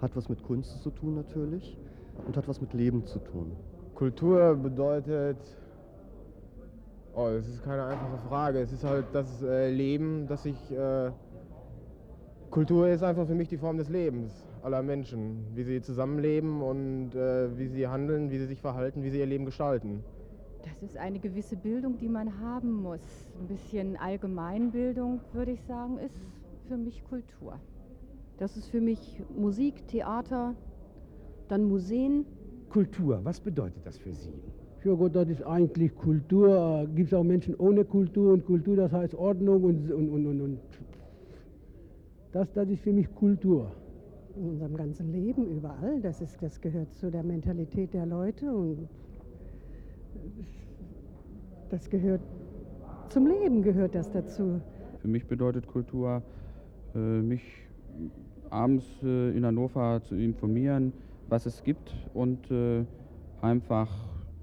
Hat 0.03 0.15
was 0.15 0.29
mit 0.29 0.43
Kunst 0.43 0.83
zu 0.83 0.91
tun 0.91 1.15
natürlich 1.15 1.79
und 2.27 2.37
hat 2.37 2.47
was 2.47 2.61
mit 2.61 2.75
Leben 2.75 3.07
zu 3.07 3.19
tun. 3.21 3.53
Kultur 3.95 4.55
bedeutet, 4.55 5.39
oh, 7.15 7.31
das 7.35 7.49
ist 7.49 7.65
keine 7.65 7.87
einfache 7.87 8.19
Frage. 8.29 8.59
Es 8.59 8.71
ist 8.71 8.85
halt 8.85 9.07
das 9.15 9.43
äh, 9.43 9.71
Leben, 9.71 10.27
das 10.27 10.45
ich. 10.45 10.71
Äh, 10.73 11.11
Kultur 12.51 12.89
ist 12.89 13.03
einfach 13.03 13.27
für 13.27 13.35
mich 13.35 13.49
die 13.49 13.57
Form 13.57 13.79
des 13.79 13.89
Lebens 13.89 14.45
aller 14.63 14.83
Menschen, 14.83 15.47
wie 15.55 15.63
sie 15.63 15.81
zusammenleben 15.81 16.61
und 16.61 17.15
äh, 17.15 17.57
wie 17.57 17.69
sie 17.69 17.89
handeln, 17.89 18.31
wie 18.31 18.37
sie 18.37 18.47
sich 18.47 18.61
verhalten, 18.61 19.03
wie 19.05 19.09
sie 19.09 19.21
ihr 19.21 19.27
Leben 19.27 19.47
gestalten. 19.47 20.05
Das 20.63 20.83
ist 20.83 20.97
eine 20.97 21.19
gewisse 21.19 21.57
Bildung, 21.57 21.99
die 21.99 22.09
man 22.09 22.41
haben 22.41 22.73
muss. 22.73 23.01
Ein 23.41 23.49
bisschen 23.49 23.97
Allgemeinbildung, 23.97 25.21
würde 25.33 25.53
ich 25.53 25.63
sagen, 25.65 25.99
ist 25.99 26.15
für 26.69 26.77
mich 26.77 27.03
Kultur. 27.05 27.59
Das 28.39 28.57
ist 28.57 28.69
für 28.69 28.81
mich 28.81 29.23
Musik, 29.37 29.87
Theater, 29.89 30.55
dann 31.49 31.65
Museen. 31.65 32.25
Kultur, 32.71 33.21
was 33.23 33.41
bedeutet 33.41 33.85
das 33.85 33.99
für 33.99 34.15
Sie? 34.15 34.33
Ja 34.85 34.95
Gott, 34.95 35.15
das 35.15 35.29
ist 35.29 35.43
eigentlich 35.43 35.95
Kultur. 35.95 36.89
Gibt 36.95 37.13
es 37.13 37.15
auch 37.15 37.23
Menschen 37.23 37.55
ohne 37.57 37.85
Kultur 37.85 38.33
und 38.33 38.45
Kultur, 38.45 38.77
das 38.77 38.93
heißt 38.93 39.15
Ordnung 39.15 39.63
und, 39.63 39.93
und, 39.93 40.09
und, 40.09 40.27
und, 40.27 40.41
und. 40.41 40.59
Das, 42.33 42.51
das 42.53 42.69
ist 42.69 42.81
für 42.81 42.93
mich 42.93 43.15
Kultur. 43.15 43.71
In 44.35 44.49
unserem 44.49 44.77
ganzen 44.77 45.13
Leben, 45.13 45.47
überall. 45.47 46.01
Das, 46.01 46.21
ist, 46.21 46.43
das 46.43 46.61
gehört 46.61 46.93
zu 46.95 47.11
der 47.11 47.23
Mentalität 47.23 47.93
der 47.93 48.07
Leute 48.07 48.51
und 48.51 48.89
das 51.71 51.89
gehört 51.89 52.21
zum 53.09 53.27
Leben, 53.27 53.63
gehört 53.63 53.95
das 53.95 54.11
dazu. 54.11 54.61
Für 55.01 55.09
mich 55.09 55.27
bedeutet 55.27 55.67
Kultur, 55.67 56.23
äh, 56.95 56.99
mich 56.99 57.43
abends 58.51 58.87
äh, 59.03 59.37
in 59.37 59.45
Hannover 59.45 60.01
zu 60.05 60.15
informieren, 60.15 60.93
was 61.29 61.47
es 61.47 61.63
gibt 61.63 61.95
und 62.15 62.51
äh, 62.51 62.85
einfach 63.41 63.91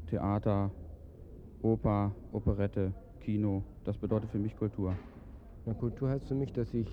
Theater, 0.08 0.72
Oper, 1.62 2.16
Operette, 2.32 2.94
Kino, 3.20 3.64
das 3.84 3.98
bedeutet 3.98 4.30
für 4.32 4.40
mich 4.40 4.56
Kultur. 4.58 4.94
Ja, 5.66 5.74
Kultur 5.74 6.10
heißt 6.10 6.28
für 6.28 6.36
mich, 6.36 6.52
dass 6.52 6.74
ich 6.74 6.88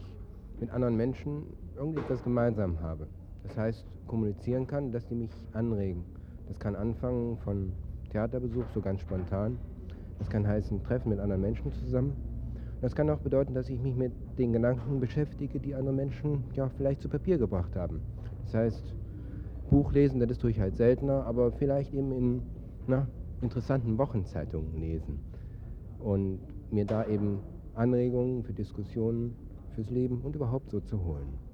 mit 0.60 0.70
anderen 0.70 0.96
Menschen 0.96 1.44
irgendetwas 1.76 2.22
gemeinsam 2.22 2.80
habe. 2.80 3.06
Das 3.42 3.56
heißt, 3.56 3.86
kommunizieren 4.06 4.66
kann, 4.66 4.92
dass 4.92 5.06
die 5.06 5.14
mich 5.14 5.30
anregen. 5.52 6.04
Das 6.48 6.58
kann 6.58 6.76
anfangen 6.76 7.38
von 7.38 7.72
Theaterbesuch, 8.08 8.64
so 8.74 8.80
ganz 8.80 9.00
spontan. 9.00 9.58
Das 10.18 10.30
kann 10.30 10.46
heißen, 10.46 10.82
Treffen 10.82 11.10
mit 11.10 11.18
anderen 11.18 11.42
Menschen 11.42 11.72
zusammen. 11.72 12.14
Das 12.80 12.94
kann 12.94 13.08
auch 13.10 13.20
bedeuten, 13.20 13.54
dass 13.54 13.68
ich 13.68 13.80
mich 13.80 13.94
mit 13.94 14.12
den 14.38 14.52
Gedanken 14.52 15.00
beschäftige, 15.00 15.58
die 15.60 15.74
andere 15.74 15.94
Menschen 15.94 16.44
ja 16.54 16.68
vielleicht 16.68 17.00
zu 17.00 17.08
Papier 17.08 17.38
gebracht 17.38 17.74
haben. 17.76 18.00
Das 18.44 18.54
heißt, 18.54 18.94
Buch 19.70 19.92
lesen, 19.92 20.20
das 20.20 20.38
tue 20.38 20.50
ich 20.50 20.60
halt 20.60 20.76
seltener, 20.76 21.24
aber 21.24 21.52
vielleicht 21.52 21.92
eben 21.92 22.12
in 22.12 22.42
na, 22.86 23.08
interessanten 23.40 23.98
Wochenzeitungen 23.98 24.78
lesen. 24.78 25.18
Und 25.98 26.38
mir 26.70 26.84
da 26.84 27.06
eben 27.06 27.40
Anregungen 27.74 28.44
für 28.44 28.52
Diskussionen, 28.52 29.36
fürs 29.74 29.90
Leben 29.90 30.20
und 30.22 30.36
überhaupt 30.36 30.70
so 30.70 30.80
zu 30.80 31.04
holen. 31.04 31.45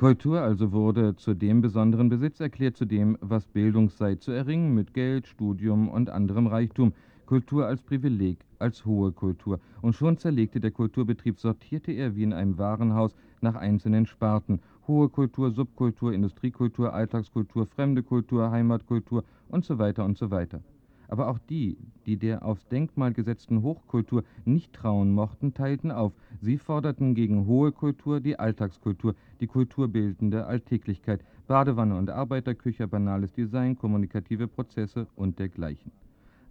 Kultur 0.00 0.40
also 0.40 0.72
wurde 0.72 1.14
zu 1.16 1.34
dem 1.34 1.60
besonderen 1.60 2.08
Besitz 2.08 2.40
erklärt, 2.40 2.74
zu 2.74 2.86
dem, 2.86 3.18
was 3.20 3.46
Bildung 3.46 3.90
sei, 3.90 4.14
zu 4.14 4.32
erringen 4.32 4.72
mit 4.72 4.94
Geld, 4.94 5.26
Studium 5.26 5.90
und 5.90 6.08
anderem 6.08 6.46
Reichtum. 6.46 6.94
Kultur 7.26 7.66
als 7.66 7.82
Privileg, 7.82 8.38
als 8.58 8.86
hohe 8.86 9.12
Kultur. 9.12 9.60
Und 9.82 9.94
schon 9.94 10.16
zerlegte 10.16 10.58
der 10.58 10.70
Kulturbetrieb, 10.70 11.38
sortierte 11.38 11.92
er 11.92 12.16
wie 12.16 12.22
in 12.22 12.32
einem 12.32 12.56
Warenhaus 12.56 13.14
nach 13.42 13.56
einzelnen 13.56 14.06
Sparten. 14.06 14.62
Hohe 14.88 15.10
Kultur, 15.10 15.50
Subkultur, 15.50 16.14
Industriekultur, 16.14 16.94
Alltagskultur, 16.94 17.66
fremde 17.66 18.02
Kultur, 18.02 18.50
Heimatkultur 18.50 19.22
und 19.48 19.66
so 19.66 19.78
weiter 19.78 20.06
und 20.06 20.16
so 20.16 20.30
weiter. 20.30 20.62
Aber 21.10 21.26
auch 21.26 21.40
die, 21.40 21.76
die 22.06 22.16
der 22.16 22.44
aufs 22.44 22.68
Denkmal 22.68 23.12
gesetzten 23.12 23.62
Hochkultur 23.62 24.22
nicht 24.44 24.72
trauen 24.72 25.10
mochten, 25.10 25.52
teilten 25.54 25.90
auf. 25.90 26.12
Sie 26.40 26.56
forderten 26.56 27.16
gegen 27.16 27.46
hohe 27.46 27.72
Kultur 27.72 28.20
die 28.20 28.38
Alltagskultur, 28.38 29.16
die 29.40 29.48
kulturbildende 29.48 30.46
Alltäglichkeit, 30.46 31.24
Badewanne 31.48 31.96
und 31.96 32.10
Arbeiterküche, 32.10 32.86
banales 32.86 33.32
Design, 33.32 33.76
kommunikative 33.76 34.46
Prozesse 34.46 35.08
und 35.16 35.40
dergleichen. 35.40 35.90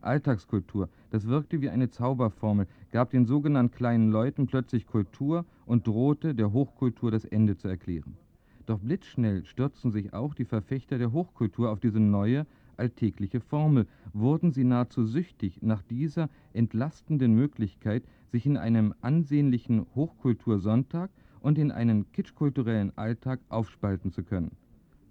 Alltagskultur, 0.02 0.90
das 1.10 1.28
wirkte 1.28 1.62
wie 1.62 1.70
eine 1.70 1.90
Zauberformel, 1.90 2.68
gab 2.92 3.12
den 3.12 3.26
sogenannten 3.26 3.74
kleinen 3.74 4.12
Leuten 4.12 4.48
plötzlich 4.48 4.88
Kultur 4.88 5.46
und 5.66 5.88
drohte 5.88 6.36
der 6.36 6.52
Hochkultur 6.52 7.12
das 7.12 7.24
Ende 7.24 7.56
zu 7.56 7.70
erklären. 7.70 8.18
Doch 8.66 8.80
blitzschnell 8.80 9.46
stürzten 9.46 9.92
sich 9.92 10.14
auch 10.14 10.34
die 10.34 10.46
Verfechter 10.46 10.98
der 10.98 11.14
Hochkultur 11.14 11.72
auf 11.72 11.80
diese 11.80 12.02
neue, 12.02 12.46
alltägliche 12.80 13.40
Formel, 13.42 13.86
wurden 14.14 14.52
sie 14.52 14.64
nahezu 14.64 15.06
süchtig 15.06 15.62
nach 15.62 15.84
dieser 15.84 16.30
entlastenden 16.54 17.36
Möglichkeit, 17.36 18.04
sich 18.32 18.46
in 18.46 18.58
einem 18.58 18.94
ansehnlichen 19.02 19.86
Hochkultursonntag 19.96 21.12
und 21.42 21.58
in 21.58 21.72
einen 21.72 22.12
kitschkulturellen 22.12 22.98
Alltag 22.98 23.40
aufspalten 23.50 24.12
zu 24.12 24.24
können. 24.24 24.52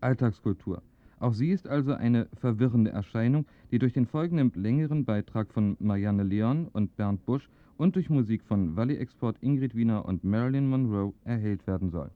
Alltagskultur. 0.00 0.82
Auch 1.20 1.34
sie 1.34 1.50
ist 1.50 1.66
also 1.66 1.94
eine 1.94 2.28
verwirrende 2.34 2.90
Erscheinung, 2.90 3.46
die 3.70 3.78
durch 3.78 3.92
den 3.92 4.06
folgenden 4.06 4.52
längeren 4.54 5.04
Beitrag 5.04 5.52
von 5.52 5.76
Marianne 5.80 6.22
Leon 6.22 6.68
und 6.72 6.96
Bernd 6.96 7.24
Busch 7.26 7.48
und 7.76 7.96
durch 7.96 8.08
Musik 8.08 8.44
von 8.44 8.76
Valley 8.76 8.96
Export 8.96 9.36
Ingrid 9.40 9.74
Wiener 9.74 10.04
und 10.04 10.22
Marilyn 10.22 10.68
Monroe 10.68 11.12
erhellt 11.24 11.66
werden 11.66 11.90
soll. 11.90 12.10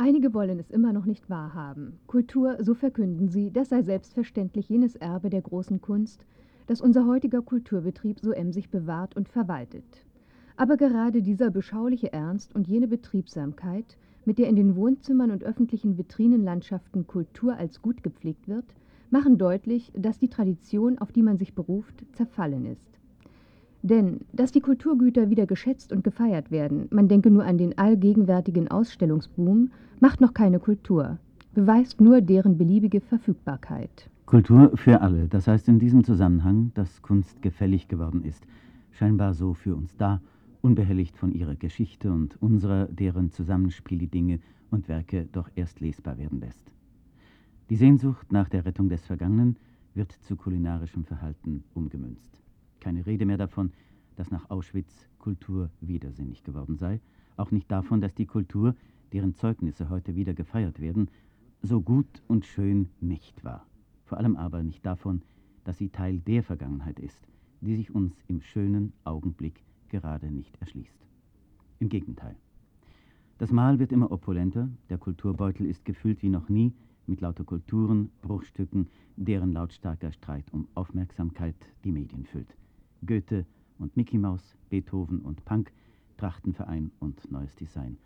Einige 0.00 0.32
wollen 0.32 0.60
es 0.60 0.70
immer 0.70 0.92
noch 0.92 1.06
nicht 1.06 1.28
wahrhaben. 1.28 1.98
Kultur, 2.06 2.58
so 2.60 2.74
verkünden 2.74 3.28
sie, 3.30 3.50
das 3.50 3.70
sei 3.70 3.82
selbstverständlich 3.82 4.68
jenes 4.68 4.94
Erbe 4.94 5.28
der 5.28 5.42
großen 5.42 5.80
Kunst, 5.80 6.24
das 6.68 6.80
unser 6.80 7.04
heutiger 7.04 7.42
Kulturbetrieb 7.42 8.20
so 8.20 8.30
emsig 8.30 8.70
bewahrt 8.70 9.16
und 9.16 9.28
verwaltet. 9.28 10.06
Aber 10.56 10.76
gerade 10.76 11.20
dieser 11.20 11.50
beschauliche 11.50 12.12
Ernst 12.12 12.54
und 12.54 12.68
jene 12.68 12.86
Betriebsamkeit, 12.86 13.98
mit 14.24 14.38
der 14.38 14.46
in 14.46 14.54
den 14.54 14.76
Wohnzimmern 14.76 15.32
und 15.32 15.42
öffentlichen 15.42 15.98
Vitrinenlandschaften 15.98 17.08
Kultur 17.08 17.56
als 17.56 17.82
gut 17.82 18.04
gepflegt 18.04 18.46
wird, 18.46 18.66
machen 19.10 19.36
deutlich, 19.36 19.90
dass 19.96 20.20
die 20.20 20.28
Tradition, 20.28 20.98
auf 20.98 21.10
die 21.10 21.24
man 21.24 21.38
sich 21.38 21.56
beruft, 21.56 22.04
zerfallen 22.12 22.66
ist. 22.66 22.97
Denn, 23.82 24.20
dass 24.32 24.50
die 24.50 24.60
Kulturgüter 24.60 25.30
wieder 25.30 25.46
geschätzt 25.46 25.92
und 25.92 26.02
gefeiert 26.02 26.50
werden, 26.50 26.88
man 26.90 27.08
denke 27.08 27.30
nur 27.30 27.44
an 27.44 27.58
den 27.58 27.78
allgegenwärtigen 27.78 28.68
Ausstellungsboom, 28.68 29.70
macht 30.00 30.20
noch 30.20 30.34
keine 30.34 30.58
Kultur, 30.58 31.18
beweist 31.54 32.00
nur 32.00 32.20
deren 32.20 32.58
beliebige 32.58 33.00
Verfügbarkeit. 33.00 34.10
Kultur 34.26 34.72
für 34.74 35.00
alle, 35.00 35.28
das 35.28 35.46
heißt 35.46 35.68
in 35.68 35.78
diesem 35.78 36.04
Zusammenhang, 36.04 36.72
dass 36.74 37.02
Kunst 37.02 37.40
gefällig 37.40 37.88
geworden 37.88 38.24
ist, 38.24 38.44
scheinbar 38.90 39.32
so 39.32 39.54
für 39.54 39.74
uns 39.74 39.96
da, 39.96 40.20
unbehelligt 40.60 41.16
von 41.16 41.32
ihrer 41.32 41.54
Geschichte 41.54 42.12
und 42.12 42.36
unserer, 42.42 42.86
deren 42.86 43.30
Zusammenspiel 43.30 43.98
die 43.98 44.08
Dinge 44.08 44.40
und 44.70 44.88
Werke 44.88 45.28
doch 45.32 45.48
erst 45.54 45.80
lesbar 45.80 46.18
werden 46.18 46.40
lässt. 46.40 46.74
Die 47.70 47.76
Sehnsucht 47.76 48.32
nach 48.32 48.48
der 48.48 48.64
Rettung 48.64 48.88
des 48.88 49.04
Vergangenen 49.06 49.56
wird 49.94 50.12
zu 50.12 50.36
kulinarischem 50.36 51.04
Verhalten 51.04 51.64
umgemünzt. 51.74 52.42
Keine 52.88 53.04
Rede 53.04 53.26
mehr 53.26 53.36
davon, 53.36 53.72
dass 54.16 54.30
nach 54.30 54.48
Auschwitz 54.48 55.10
Kultur 55.18 55.68
widersinnig 55.82 56.42
geworden 56.42 56.78
sei, 56.78 57.02
auch 57.36 57.50
nicht 57.50 57.70
davon, 57.70 58.00
dass 58.00 58.14
die 58.14 58.24
Kultur, 58.24 58.74
deren 59.12 59.34
Zeugnisse 59.34 59.90
heute 59.90 60.14
wieder 60.14 60.32
gefeiert 60.32 60.80
werden, 60.80 61.10
so 61.60 61.82
gut 61.82 62.22
und 62.28 62.46
schön 62.46 62.88
nicht 63.02 63.44
war. 63.44 63.66
Vor 64.06 64.16
allem 64.16 64.36
aber 64.36 64.62
nicht 64.62 64.86
davon, 64.86 65.20
dass 65.64 65.76
sie 65.76 65.90
Teil 65.90 66.20
der 66.20 66.42
Vergangenheit 66.42 66.98
ist, 66.98 67.28
die 67.60 67.76
sich 67.76 67.94
uns 67.94 68.14
im 68.26 68.40
schönen 68.40 68.94
Augenblick 69.04 69.62
gerade 69.90 70.30
nicht 70.30 70.56
erschließt. 70.58 70.96
Im 71.80 71.90
Gegenteil. 71.90 72.36
Das 73.36 73.52
Mahl 73.52 73.78
wird 73.78 73.92
immer 73.92 74.10
opulenter, 74.10 74.70
der 74.88 74.96
Kulturbeutel 74.96 75.66
ist 75.66 75.84
gefüllt 75.84 76.22
wie 76.22 76.30
noch 76.30 76.48
nie 76.48 76.72
mit 77.06 77.20
lauter 77.20 77.44
Kulturen, 77.44 78.08
Bruchstücken, 78.22 78.88
deren 79.16 79.52
lautstarker 79.52 80.10
Streit 80.10 80.46
um 80.52 80.66
Aufmerksamkeit 80.74 81.54
die 81.84 81.92
Medien 81.92 82.24
füllt. 82.24 82.56
Goethe 83.04 83.46
und 83.78 83.96
Mickey 83.96 84.18
Maus, 84.18 84.56
Beethoven 84.70 85.20
und 85.20 85.44
Punk, 85.44 85.72
Trachtenverein 86.16 86.90
und 86.98 87.30
neues 87.30 87.54
Design. 87.54 87.96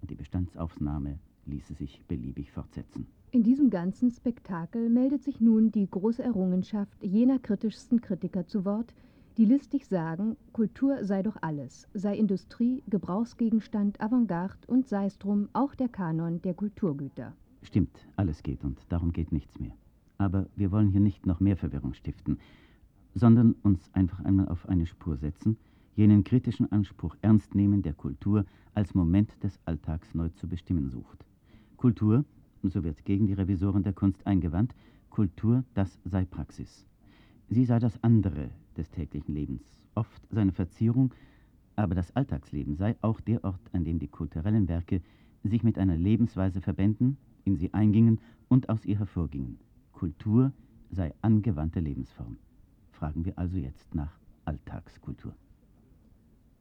Und 0.00 0.10
die 0.10 0.14
Bestandsaufnahme 0.14 1.18
ließe 1.46 1.74
sich 1.74 2.02
beliebig 2.06 2.52
fortsetzen. 2.52 3.06
In 3.30 3.42
diesem 3.42 3.70
ganzen 3.70 4.10
Spektakel 4.10 4.88
meldet 4.88 5.22
sich 5.22 5.40
nun 5.40 5.72
die 5.72 5.88
große 5.90 6.22
Errungenschaft 6.22 7.02
jener 7.02 7.38
kritischsten 7.38 8.00
Kritiker 8.00 8.46
zu 8.46 8.64
Wort, 8.64 8.94
die 9.36 9.44
listig 9.44 9.86
sagen, 9.86 10.36
Kultur 10.52 11.04
sei 11.04 11.22
doch 11.22 11.36
alles, 11.42 11.88
sei 11.92 12.16
Industrie, 12.16 12.82
Gebrauchsgegenstand, 12.88 14.00
Avantgarde 14.00 14.66
und 14.66 14.88
sei 14.88 15.06
es 15.06 15.18
drum 15.18 15.48
auch 15.52 15.74
der 15.74 15.88
Kanon 15.88 16.40
der 16.40 16.54
Kulturgüter. 16.54 17.34
Stimmt, 17.62 18.06
alles 18.16 18.42
geht 18.42 18.64
und 18.64 18.80
darum 18.88 19.12
geht 19.12 19.32
nichts 19.32 19.58
mehr. 19.58 19.74
Aber 20.18 20.46
wir 20.56 20.70
wollen 20.70 20.88
hier 20.88 21.00
nicht 21.00 21.26
noch 21.26 21.40
mehr 21.40 21.56
Verwirrung 21.56 21.92
stiften 21.92 22.38
sondern 23.16 23.54
uns 23.62 23.90
einfach 23.94 24.20
einmal 24.26 24.48
auf 24.48 24.68
eine 24.68 24.84
Spur 24.84 25.16
setzen, 25.16 25.56
jenen 25.94 26.22
kritischen 26.22 26.70
Anspruch 26.70 27.16
ernst 27.22 27.54
nehmen, 27.54 27.80
der 27.80 27.94
Kultur 27.94 28.44
als 28.74 28.94
Moment 28.94 29.42
des 29.42 29.58
Alltags 29.64 30.14
neu 30.14 30.28
zu 30.28 30.46
bestimmen 30.46 30.90
sucht. 30.90 31.24
Kultur, 31.78 32.26
so 32.62 32.84
wird 32.84 33.06
gegen 33.06 33.26
die 33.26 33.32
Revisoren 33.32 33.82
der 33.82 33.94
Kunst 33.94 34.26
eingewandt, 34.26 34.74
Kultur, 35.08 35.64
das 35.72 35.98
sei 36.04 36.26
Praxis. 36.26 36.86
Sie 37.48 37.64
sei 37.64 37.78
das 37.78 38.02
andere 38.04 38.50
des 38.76 38.90
täglichen 38.90 39.34
Lebens, 39.34 39.62
oft 39.94 40.22
seine 40.30 40.52
Verzierung, 40.52 41.14
aber 41.74 41.94
das 41.94 42.14
Alltagsleben 42.14 42.76
sei 42.76 42.96
auch 43.00 43.22
der 43.22 43.42
Ort, 43.44 43.62
an 43.72 43.84
dem 43.84 43.98
die 43.98 44.08
kulturellen 44.08 44.68
Werke 44.68 45.00
sich 45.42 45.62
mit 45.62 45.78
einer 45.78 45.96
Lebensweise 45.96 46.60
verbänden, 46.60 47.16
in 47.44 47.56
sie 47.56 47.72
eingingen 47.72 48.20
und 48.48 48.68
aus 48.68 48.84
ihr 48.84 48.98
hervorgingen. 48.98 49.58
Kultur 49.92 50.52
sei 50.90 51.14
angewandte 51.22 51.80
Lebensform 51.80 52.36
fragen 52.96 53.24
wir 53.24 53.38
also 53.38 53.58
jetzt 53.58 53.94
nach 53.94 54.18
Alltagskultur. 54.46 55.34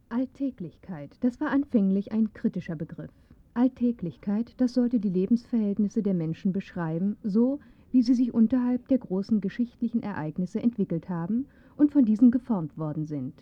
Alltäglichkeit, 0.10 1.18
das 1.22 1.40
war 1.40 1.50
anfänglich 1.50 2.12
ein 2.12 2.34
kritischer 2.34 2.76
Begriff. 2.76 3.12
Alltäglichkeit, 3.54 4.54
das 4.58 4.74
sollte 4.74 5.00
die 5.00 5.10
Lebensverhältnisse 5.10 6.04
der 6.04 6.14
Menschen 6.14 6.52
beschreiben, 6.52 7.16
so 7.24 7.60
wie 7.92 8.04
sie 8.04 8.14
sich 8.14 8.34
unterhalb 8.34 8.88
der 8.90 8.98
großen 8.98 9.40
geschichtlichen 9.40 10.04
Ereignisse 10.04 10.62
entwickelt 10.62 11.08
haben 11.08 11.46
und 11.78 11.92
von 11.92 12.04
diesen 12.04 12.32
geformt 12.32 12.78
worden 12.78 13.06
sind. 13.06 13.34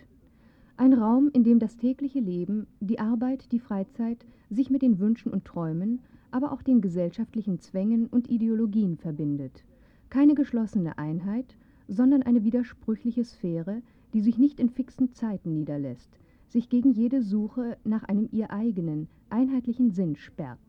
Ein 0.77 0.93
Raum, 0.93 1.29
in 1.33 1.43
dem 1.43 1.59
das 1.59 1.77
tägliche 1.77 2.19
Leben, 2.19 2.67
die 2.79 2.99
Arbeit, 2.99 3.51
die 3.51 3.59
Freizeit 3.59 4.25
sich 4.51 4.69
mit 4.69 4.83
den 4.83 4.99
Wünschen 4.99 5.31
und 5.31 5.45
Träumen, 5.45 5.99
aber 6.29 6.51
auch 6.51 6.61
den 6.61 6.81
gesellschaftlichen 6.81 7.59
Zwängen 7.59 8.07
und 8.07 8.29
Ideologien 8.29 8.97
verbindet. 8.97 9.63
Keine 10.09 10.35
geschlossene 10.35 10.97
Einheit, 10.99 11.55
sondern 11.93 12.23
eine 12.23 12.43
widersprüchliche 12.43 13.23
Sphäre, 13.23 13.81
die 14.13 14.21
sich 14.21 14.37
nicht 14.37 14.59
in 14.59 14.69
fixen 14.69 15.13
Zeiten 15.13 15.53
niederlässt, 15.53 16.09
sich 16.49 16.69
gegen 16.69 16.91
jede 16.93 17.21
Suche 17.21 17.77
nach 17.83 18.03
einem 18.03 18.29
ihr 18.31 18.51
eigenen, 18.51 19.07
einheitlichen 19.29 19.91
Sinn 19.91 20.15
sperrt. 20.15 20.59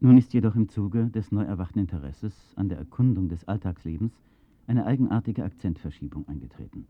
Nun 0.00 0.16
ist 0.18 0.32
jedoch 0.32 0.56
im 0.56 0.68
Zuge 0.68 1.10
des 1.10 1.30
neu 1.30 1.44
erwachten 1.44 1.78
Interesses 1.78 2.34
an 2.56 2.68
der 2.68 2.78
Erkundung 2.78 3.28
des 3.28 3.46
Alltagslebens 3.46 4.12
eine 4.66 4.86
eigenartige 4.86 5.44
Akzentverschiebung 5.44 6.26
eingetreten. 6.28 6.86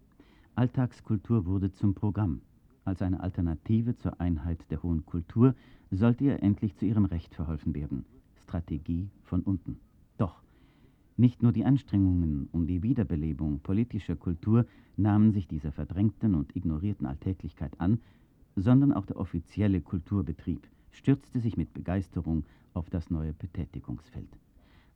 Alltagskultur 0.54 1.46
wurde 1.46 1.72
zum 1.72 1.94
Programm. 1.94 2.40
Als 2.84 3.02
eine 3.02 3.20
Alternative 3.20 3.96
zur 3.96 4.20
Einheit 4.20 4.70
der 4.70 4.82
hohen 4.82 5.04
Kultur 5.06 5.54
sollte 5.90 6.24
ihr 6.24 6.42
endlich 6.42 6.76
zu 6.76 6.86
ihrem 6.86 7.04
Recht 7.04 7.34
verholfen 7.34 7.74
werden. 7.74 8.04
Strategie 8.42 9.08
von 9.24 9.42
unten. 9.42 9.78
Doch 10.18 10.42
nicht 11.16 11.42
nur 11.42 11.52
die 11.52 11.64
Anstrengungen 11.64 12.48
um 12.52 12.66
die 12.66 12.82
Wiederbelebung 12.82 13.60
politischer 13.60 14.16
Kultur 14.16 14.66
nahmen 14.96 15.32
sich 15.32 15.46
dieser 15.46 15.72
verdrängten 15.72 16.34
und 16.34 16.56
ignorierten 16.56 17.06
Alltäglichkeit 17.06 17.80
an, 17.80 18.00
sondern 18.56 18.92
auch 18.92 19.06
der 19.06 19.18
offizielle 19.18 19.80
Kulturbetrieb 19.80 20.66
stürzte 20.90 21.40
sich 21.40 21.56
mit 21.56 21.72
Begeisterung 21.72 22.44
auf 22.74 22.90
das 22.90 23.10
neue 23.10 23.32
Betätigungsfeld. 23.32 24.28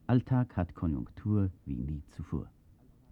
Alltag 0.07 0.55
hat 0.55 0.73
Konjunktur 0.73 1.49
wie 1.65 1.75
nie 1.75 2.01
zuvor. 2.11 2.47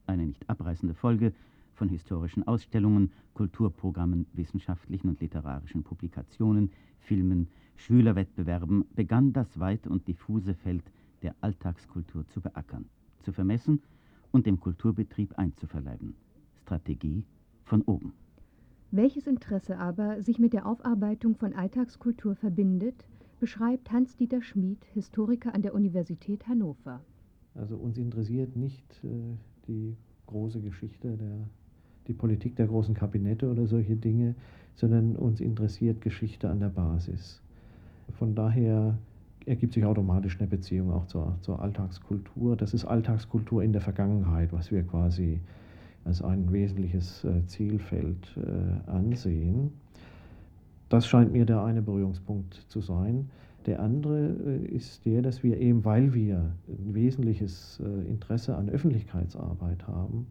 Eine 0.07 0.27
nicht 0.27 0.49
abreißende 0.49 0.93
Folge 0.93 1.33
von 1.73 1.89
historischen 1.89 2.47
Ausstellungen, 2.47 3.11
Kulturprogrammen, 3.33 4.27
wissenschaftlichen 4.33 5.09
und 5.09 5.19
literarischen 5.19 5.83
Publikationen, 5.83 6.71
Filmen, 6.99 7.47
Schülerwettbewerben 7.75 8.85
begann 8.95 9.33
das 9.33 9.59
weit 9.59 9.87
und 9.87 10.07
diffuse 10.07 10.53
Feld 10.53 10.83
der 11.25 11.35
Alltagskultur 11.41 12.27
zu 12.27 12.39
beackern, 12.39 12.85
zu 13.23 13.33
vermessen 13.33 13.81
und 14.31 14.45
dem 14.45 14.59
Kulturbetrieb 14.59 15.39
einzuverleiben. 15.39 16.13
Strategie 16.61 17.25
von 17.63 17.81
oben. 17.81 18.13
Welches 18.91 19.25
Interesse 19.25 19.79
aber 19.79 20.21
sich 20.21 20.37
mit 20.37 20.53
der 20.53 20.67
Aufarbeitung 20.67 21.35
von 21.35 21.53
Alltagskultur 21.53 22.35
verbindet, 22.35 23.07
beschreibt 23.39 23.91
Hans-Dieter 23.91 24.43
Schmid, 24.43 24.85
Historiker 24.93 25.55
an 25.55 25.63
der 25.63 25.73
Universität 25.73 26.47
Hannover. 26.47 27.01
Also 27.55 27.75
uns 27.75 27.97
interessiert 27.97 28.55
nicht 28.55 29.03
äh, 29.03 29.07
die 29.67 29.97
große 30.27 30.61
Geschichte, 30.61 31.17
der, 31.17 31.49
die 32.07 32.13
Politik 32.13 32.55
der 32.55 32.67
großen 32.67 32.93
Kabinette 32.93 33.49
oder 33.49 33.65
solche 33.65 33.95
Dinge, 33.95 34.35
sondern 34.75 35.15
uns 35.15 35.41
interessiert 35.41 36.01
Geschichte 36.01 36.49
an 36.51 36.59
der 36.59 36.69
Basis. 36.69 37.41
Von 38.11 38.35
daher 38.35 38.99
ergibt 39.45 39.73
sich 39.73 39.85
automatisch 39.85 40.39
eine 40.39 40.47
Beziehung 40.47 40.91
auch 40.91 41.05
zur, 41.05 41.37
zur 41.41 41.61
Alltagskultur. 41.61 42.55
Das 42.55 42.73
ist 42.73 42.85
Alltagskultur 42.85 43.63
in 43.63 43.71
der 43.71 43.81
Vergangenheit, 43.81 44.51
was 44.51 44.71
wir 44.71 44.83
quasi 44.83 45.39
als 46.03 46.21
ein 46.21 46.51
wesentliches 46.51 47.23
äh, 47.23 47.45
Zielfeld 47.47 48.37
äh, 48.37 48.89
ansehen. 48.89 49.71
Das 50.89 51.07
scheint 51.07 51.31
mir 51.31 51.45
der 51.45 51.63
eine 51.63 51.81
Berührungspunkt 51.81 52.53
zu 52.67 52.81
sein. 52.81 53.29
Der 53.65 53.79
andere 53.79 54.35
äh, 54.45 54.65
ist 54.67 55.05
der, 55.05 55.21
dass 55.21 55.43
wir 55.43 55.59
eben, 55.59 55.83
weil 55.83 56.13
wir 56.13 56.51
ein 56.67 56.93
wesentliches 56.93 57.81
Interesse 58.07 58.55
an 58.55 58.69
Öffentlichkeitsarbeit 58.69 59.87
haben, 59.87 60.27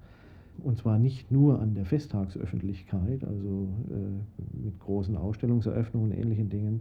und 0.62 0.78
zwar 0.78 0.98
nicht 0.98 1.30
nur 1.30 1.60
an 1.60 1.74
der 1.74 1.84
Festtagsöffentlichkeit, 1.84 3.24
also 3.24 3.68
mit 4.52 4.78
großen 4.80 5.16
Ausstellungseröffnungen 5.16 6.12
und 6.12 6.18
ähnlichen 6.18 6.48
Dingen, 6.48 6.80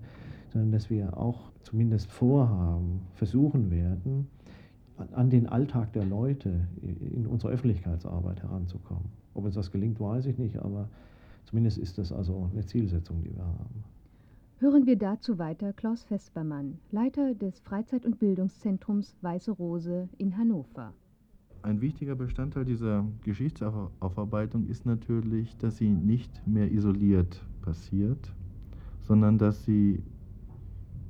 sondern 0.52 0.72
dass 0.72 0.90
wir 0.90 1.18
auch 1.18 1.52
zumindest 1.64 2.12
vorhaben, 2.12 3.02
versuchen 3.16 3.72
werden, 3.72 4.28
an 5.14 5.30
den 5.30 5.48
Alltag 5.48 5.92
der 5.94 6.06
Leute 6.06 6.68
in 6.82 7.26
unserer 7.26 7.52
Öffentlichkeitsarbeit 7.52 8.44
heranzukommen. 8.44 9.06
Ob 9.34 9.46
uns 9.46 9.56
das 9.56 9.72
gelingt, 9.72 10.00
weiß 10.00 10.28
ich 10.28 10.38
nicht, 10.38 10.58
aber 10.58 10.88
zumindest 11.46 11.80
ist 11.80 11.98
das 11.98 12.12
also 12.12 12.50
eine 12.52 12.66
Zielsetzung, 12.66 13.22
die 13.24 13.36
wir 13.36 13.44
haben. 13.44 13.84
Hören 14.60 14.86
wir 14.86 14.98
dazu 14.98 15.40
weiter 15.40 15.74
Klaus 15.74 16.04
Vespermann, 16.04 16.78
Leiter 16.92 17.34
des 17.34 17.60
Freizeit- 17.60 18.06
und 18.06 18.20
Bildungszentrums 18.20 19.16
Weiße 19.22 19.52
Rose 19.52 20.08
in 20.18 20.38
Hannover. 20.38 20.94
Ein 21.64 21.82
wichtiger 21.82 22.16
Bestandteil 22.16 22.66
dieser 22.66 23.06
Geschichtsaufarbeitung 23.24 24.68
ist 24.68 24.86
natürlich, 24.86 25.58
dass 25.58 25.78
sie 25.78 25.90
nicht 25.90 26.46
mehr 26.46 26.72
isoliert 26.72 27.42
passiert, 27.62 28.32
sondern 29.02 29.38
dass 29.38 29.64
sie 29.66 30.04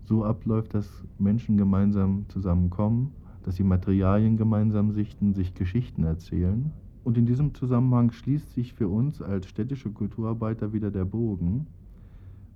so 0.05 0.23
abläuft, 0.23 0.73
dass 0.73 0.89
Menschen 1.17 1.57
gemeinsam 1.57 2.25
zusammenkommen 2.29 3.11
dass 3.43 3.57
sie 3.57 3.63
Materialien 3.63 4.37
gemeinsam 4.37 4.91
sichten, 4.91 5.33
sich 5.33 5.53
Geschichten 5.53 6.03
erzählen. 6.03 6.71
Und 7.03 7.17
in 7.17 7.25
diesem 7.25 7.53
Zusammenhang 7.53 8.11
schließt 8.11 8.53
sich 8.53 8.73
für 8.73 8.87
uns 8.87 9.21
als 9.21 9.47
städtische 9.47 9.91
Kulturarbeiter 9.91 10.71
wieder 10.71 10.89
der 10.89 11.05
Bogen, 11.05 11.67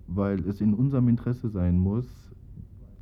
weil 0.07 0.39
es 0.47 0.62
in 0.62 0.73
unserem 0.73 1.10
Interesse 1.10 1.49
sein 1.49 1.77
muss, 1.77 2.05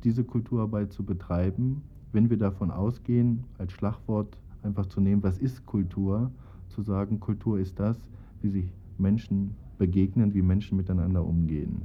diese 0.02 0.24
Kulturarbeit 0.24 0.92
zu 0.92 1.04
betreiben, 1.04 1.82
wenn 2.12 2.30
wir 2.30 2.36
davon 2.36 2.70
ausgehen, 2.70 3.44
als 3.58 3.72
Schlagwort 3.72 4.36
einfach 4.66 4.86
zu 4.86 5.00
nehmen, 5.00 5.22
was 5.22 5.38
ist 5.38 5.64
Kultur, 5.66 6.30
zu 6.68 6.82
sagen, 6.82 7.20
Kultur 7.20 7.58
ist 7.58 7.78
das, 7.80 7.98
wie 8.42 8.48
sich 8.48 8.72
Menschen 8.98 9.54
begegnen, 9.78 10.34
wie 10.34 10.42
Menschen 10.42 10.76
miteinander 10.76 11.24
umgehen. 11.24 11.82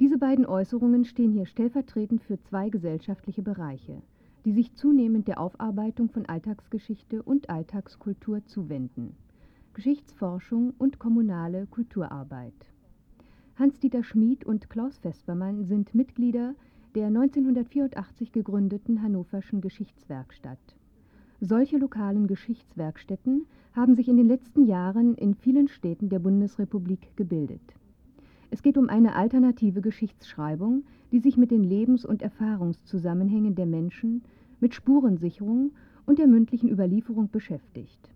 Diese 0.00 0.18
beiden 0.18 0.46
Äußerungen 0.46 1.04
stehen 1.04 1.32
hier 1.32 1.46
stellvertretend 1.46 2.22
für 2.22 2.40
zwei 2.40 2.70
gesellschaftliche 2.70 3.42
Bereiche 3.42 4.02
die 4.44 4.52
sich 4.52 4.74
zunehmend 4.74 5.28
der 5.28 5.40
Aufarbeitung 5.40 6.08
von 6.08 6.26
Alltagsgeschichte 6.26 7.22
und 7.22 7.50
Alltagskultur 7.50 8.44
zuwenden. 8.46 9.14
Geschichtsforschung 9.74 10.74
und 10.78 10.98
kommunale 10.98 11.66
Kulturarbeit. 11.66 12.54
Hans-Dieter 13.56 14.02
Schmid 14.02 14.44
und 14.44 14.70
Klaus 14.70 14.98
Vespermann 14.98 15.64
sind 15.64 15.94
Mitglieder 15.94 16.54
der 16.94 17.06
1984 17.06 18.32
gegründeten 18.32 19.02
Hannoverschen 19.02 19.60
Geschichtswerkstatt. 19.60 20.58
Solche 21.42 21.78
lokalen 21.78 22.26
Geschichtswerkstätten 22.26 23.46
haben 23.72 23.94
sich 23.94 24.08
in 24.08 24.18
den 24.18 24.28
letzten 24.28 24.66
Jahren 24.66 25.14
in 25.14 25.34
vielen 25.34 25.68
Städten 25.68 26.10
der 26.10 26.18
Bundesrepublik 26.18 27.16
gebildet. 27.16 27.62
Es 28.50 28.62
geht 28.62 28.76
um 28.76 28.90
eine 28.90 29.14
alternative 29.14 29.80
Geschichtsschreibung, 29.80 30.84
die 31.12 31.18
sich 31.18 31.38
mit 31.38 31.50
den 31.50 31.64
Lebens- 31.64 32.04
und 32.04 32.20
Erfahrungszusammenhängen 32.20 33.54
der 33.54 33.64
Menschen, 33.64 34.22
mit 34.60 34.74
Spurensicherung 34.74 35.72
und 36.04 36.18
der 36.18 36.26
mündlichen 36.26 36.68
Überlieferung 36.68 37.30
beschäftigt. 37.30 38.10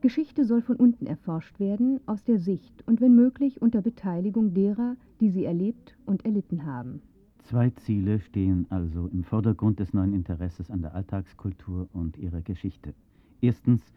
Geschichte 0.00 0.44
soll 0.44 0.62
von 0.62 0.76
unten 0.76 1.06
erforscht 1.06 1.60
werden, 1.60 2.00
aus 2.06 2.24
der 2.24 2.40
Sicht 2.40 2.82
und 2.88 3.00
wenn 3.00 3.14
möglich 3.14 3.62
unter 3.62 3.82
Beteiligung 3.82 4.52
derer, 4.52 4.96
die 5.20 5.30
sie 5.30 5.44
erlebt 5.44 5.96
und 6.06 6.24
erlitten 6.24 6.66
haben. 6.66 7.02
Zwei 7.48 7.70
Ziele 7.70 8.20
stehen 8.20 8.66
also 8.68 9.06
im 9.06 9.24
Vordergrund 9.24 9.80
des 9.80 9.94
neuen 9.94 10.12
Interesses 10.12 10.70
an 10.70 10.82
der 10.82 10.94
Alltagskultur 10.94 11.88
und 11.94 12.18
ihrer 12.18 12.42
Geschichte. 12.42 12.92
Erstens 13.40 13.94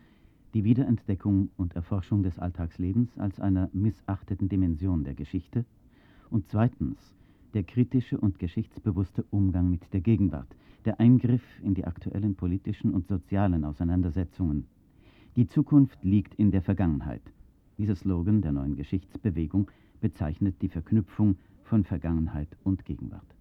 die 0.54 0.64
Wiederentdeckung 0.64 1.50
und 1.58 1.76
Erforschung 1.76 2.24
des 2.24 2.40
Alltagslebens 2.40 3.18
als 3.18 3.42
einer 3.42 3.70
missachteten 3.74 4.48
Dimension 4.48 5.04
der 5.04 5.16
Geschichte 5.16 5.66
und 6.30 6.48
zweitens 6.48 7.14
der 7.54 7.64
kritische 7.64 8.18
und 8.18 8.40
geschichtsbewusste 8.40 9.26
Umgang 9.32 9.70
mit 9.70 9.82
der 9.92 10.00
Gegenwart, 10.00 10.56
der 10.86 11.02
Eingriff 11.02 11.44
in 11.62 11.74
die 11.74 11.84
aktuellen 11.84 12.36
politischen 12.36 12.94
und 12.94 13.10
sozialen 13.10 13.66
Auseinandersetzungen. 13.66 14.66
Die 15.36 15.48
Zukunft 15.48 16.02
liegt 16.06 16.36
in 16.36 16.52
der 16.52 16.62
Vergangenheit. 16.62 17.34
Dieser 17.78 17.98
Slogan 17.98 18.42
der 18.42 18.54
neuen 18.54 18.78
Geschichtsbewegung 18.78 19.70
bezeichnet 20.00 20.56
die 20.62 20.70
Verknüpfung 20.70 21.36
von 21.64 21.84
Vergangenheit 21.84 22.56
und 22.64 22.86
Gegenwart. 22.86 23.36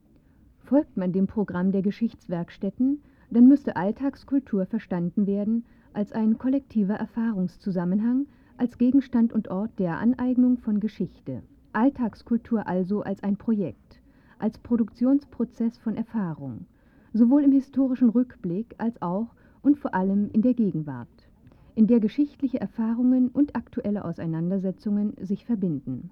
Folgt 0.70 0.96
man 0.96 1.10
dem 1.10 1.26
Programm 1.26 1.72
der 1.72 1.82
Geschichtswerkstätten, 1.82 3.02
dann 3.28 3.48
müsste 3.48 3.74
Alltagskultur 3.74 4.66
verstanden 4.66 5.26
werden 5.26 5.64
als 5.94 6.12
ein 6.12 6.38
kollektiver 6.38 6.94
Erfahrungszusammenhang, 6.94 8.26
als 8.56 8.78
Gegenstand 8.78 9.32
und 9.32 9.48
Ort 9.48 9.80
der 9.80 9.98
Aneignung 9.98 10.58
von 10.58 10.78
Geschichte. 10.78 11.42
Alltagskultur 11.72 12.68
also 12.68 13.02
als 13.02 13.20
ein 13.24 13.36
Projekt, 13.36 14.00
als 14.38 14.58
Produktionsprozess 14.58 15.76
von 15.76 15.96
Erfahrung, 15.96 16.66
sowohl 17.12 17.42
im 17.42 17.50
historischen 17.50 18.10
Rückblick 18.10 18.76
als 18.78 19.02
auch 19.02 19.34
und 19.62 19.76
vor 19.76 19.92
allem 19.92 20.30
in 20.30 20.42
der 20.42 20.54
Gegenwart, 20.54 21.28
in 21.74 21.88
der 21.88 21.98
geschichtliche 21.98 22.60
Erfahrungen 22.60 23.26
und 23.30 23.56
aktuelle 23.56 24.04
Auseinandersetzungen 24.04 25.14
sich 25.20 25.44
verbinden. 25.44 26.10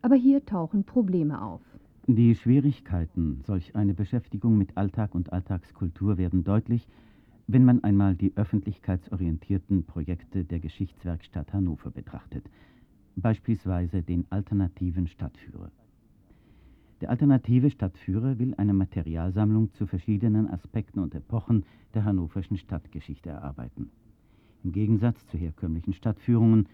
Aber 0.00 0.16
hier 0.16 0.44
tauchen 0.44 0.82
Probleme 0.82 1.40
auf. 1.40 1.71
Die 2.08 2.34
Schwierigkeiten, 2.34 3.42
solch 3.46 3.76
eine 3.76 3.94
Beschäftigung 3.94 4.58
mit 4.58 4.76
Alltag 4.76 5.14
und 5.14 5.32
Alltagskultur 5.32 6.18
werden 6.18 6.42
deutlich, 6.42 6.88
wenn 7.46 7.64
man 7.64 7.84
einmal 7.84 8.16
die 8.16 8.36
öffentlichkeitsorientierten 8.36 9.84
Projekte 9.84 10.44
der 10.44 10.58
Geschichtswerkstatt 10.58 11.52
Hannover 11.52 11.92
betrachtet, 11.92 12.50
beispielsweise 13.14 14.02
den 14.02 14.26
alternativen 14.30 15.06
Stadtführer. 15.06 15.70
Der 17.02 17.10
alternative 17.10 17.70
Stadtführer 17.70 18.36
will 18.40 18.54
eine 18.56 18.74
Materialsammlung 18.74 19.72
zu 19.74 19.86
verschiedenen 19.86 20.48
Aspekten 20.48 20.98
und 20.98 21.14
Epochen 21.14 21.64
der 21.94 22.04
hannoverschen 22.04 22.56
Stadtgeschichte 22.56 23.30
erarbeiten. 23.30 23.90
Im 24.64 24.72
Gegensatz 24.72 25.24
zu 25.28 25.38
herkömmlichen 25.38 25.92
Stadtführungen, 25.92 26.68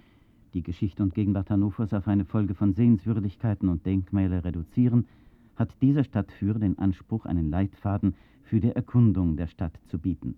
die 0.59 0.65
Geschichte 0.65 1.05
und 1.05 1.15
Gegenwart 1.15 1.51
Hannovers 1.51 1.95
auf 1.95 2.09
eine 2.09 2.25
Folge 2.25 2.53
von 2.53 2.75
Sehenswürdigkeiten 2.75 3.69
und 3.69 3.87
Denkmäler 3.87 4.45
reduzieren, 4.45 5.07
hat 5.55 5.71
dieser 5.81 6.03
Stadtführer 6.03 6.59
den 6.59 6.77
Anspruch, 6.81 7.27
einen 7.27 7.49
Leitfaden 7.49 8.17
für 8.43 8.59
die 8.59 8.73
Erkundung 8.73 9.37
der 9.37 9.47
Stadt 9.47 9.79
zu 9.87 10.01
bieten. 10.01 10.35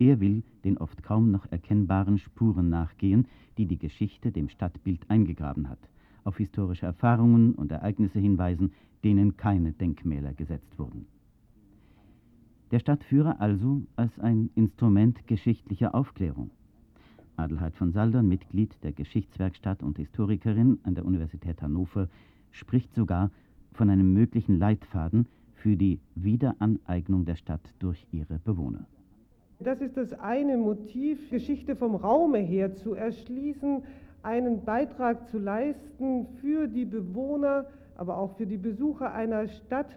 Er 0.00 0.18
will 0.18 0.42
den 0.64 0.76
oft 0.78 1.04
kaum 1.04 1.30
noch 1.30 1.46
erkennbaren 1.52 2.18
Spuren 2.18 2.68
nachgehen, 2.68 3.28
die 3.56 3.66
die 3.66 3.78
Geschichte 3.78 4.32
dem 4.32 4.48
Stadtbild 4.48 5.08
eingegraben 5.08 5.68
hat, 5.68 5.78
auf 6.24 6.38
historische 6.38 6.86
Erfahrungen 6.86 7.54
und 7.54 7.70
Ereignisse 7.70 8.18
hinweisen, 8.18 8.72
denen 9.04 9.36
keine 9.36 9.72
Denkmäler 9.72 10.32
gesetzt 10.32 10.80
wurden. 10.80 11.06
Der 12.72 12.80
Stadtführer 12.80 13.40
also 13.40 13.82
als 13.94 14.18
ein 14.18 14.50
Instrument 14.56 15.28
geschichtlicher 15.28 15.94
Aufklärung. 15.94 16.50
Adelheid 17.36 17.74
von 17.74 17.92
Saldern, 17.92 18.28
Mitglied 18.28 18.76
der 18.82 18.92
Geschichtswerkstatt 18.92 19.82
und 19.82 19.98
Historikerin 19.98 20.78
an 20.84 20.94
der 20.94 21.04
Universität 21.04 21.60
Hannover, 21.62 22.08
spricht 22.50 22.94
sogar 22.94 23.30
von 23.72 23.90
einem 23.90 24.12
möglichen 24.12 24.58
Leitfaden 24.58 25.26
für 25.54 25.76
die 25.76 26.00
Wiederaneignung 26.14 27.24
der 27.24 27.36
Stadt 27.36 27.72
durch 27.78 28.06
ihre 28.12 28.38
Bewohner. 28.38 28.86
Das 29.60 29.80
ist 29.80 29.96
das 29.96 30.12
eine 30.12 30.56
Motiv, 30.56 31.30
Geschichte 31.30 31.76
vom 31.76 31.94
Raume 31.94 32.38
her 32.38 32.74
zu 32.74 32.94
erschließen, 32.94 33.82
einen 34.22 34.64
Beitrag 34.64 35.28
zu 35.28 35.38
leisten 35.38 36.26
für 36.40 36.66
die 36.66 36.84
Bewohner, 36.84 37.66
aber 37.96 38.18
auch 38.18 38.36
für 38.36 38.46
die 38.46 38.56
Besucher 38.56 39.12
einer 39.12 39.48
Stadt, 39.48 39.96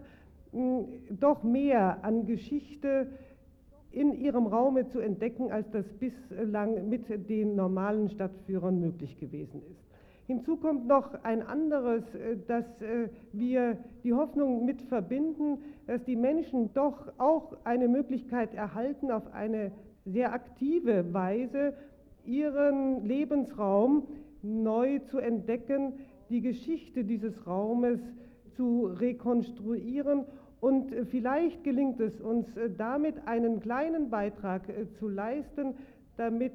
doch 1.10 1.44
mehr 1.44 2.04
an 2.04 2.26
Geschichte 2.26 3.08
in 3.98 4.14
ihrem 4.14 4.46
Raume 4.46 4.88
zu 4.90 5.00
entdecken, 5.00 5.52
als 5.52 5.70
das 5.72 5.86
bislang 5.94 6.88
mit 6.88 7.30
den 7.30 7.56
normalen 7.56 8.10
Stadtführern 8.10 8.80
möglich 8.80 9.18
gewesen 9.20 9.62
ist. 9.72 9.88
Hinzu 10.28 10.58
kommt 10.58 10.88
noch 10.88 11.24
ein 11.24 11.42
anderes, 11.42 12.04
äh, 12.14 12.38
dass 12.48 12.66
äh, 12.82 13.10
wir 13.32 13.78
die 14.04 14.14
Hoffnung 14.14 14.66
mit 14.66 14.82
verbinden, 14.84 15.60
dass 15.88 16.04
die 16.04 16.18
Menschen 16.18 16.74
doch 16.74 17.12
auch 17.18 17.56
eine 17.64 17.88
Möglichkeit 17.88 18.54
erhalten, 18.54 19.10
auf 19.10 19.34
eine 19.34 19.72
sehr 20.06 20.34
aktive 20.34 21.14
Weise 21.14 21.74
ihren 22.26 23.06
Lebensraum 23.06 24.04
neu 24.44 25.00
zu 25.00 25.18
entdecken, 25.18 25.94
die 26.30 26.42
Geschichte 26.42 27.06
dieses 27.06 27.48
Raumes 27.48 28.00
zu 28.58 28.86
rekonstruieren 28.86 30.26
und 30.60 30.92
äh, 30.92 31.06
vielleicht 31.06 31.64
gelingt 31.64 32.00
es 32.00 32.20
uns 32.22 32.48
damit 32.78 33.16
einen 33.28 33.60
kleinen 33.60 34.10
Beitrag 34.10 34.64
zu 35.00 35.08
leisten, 35.08 35.76
damit 36.18 36.54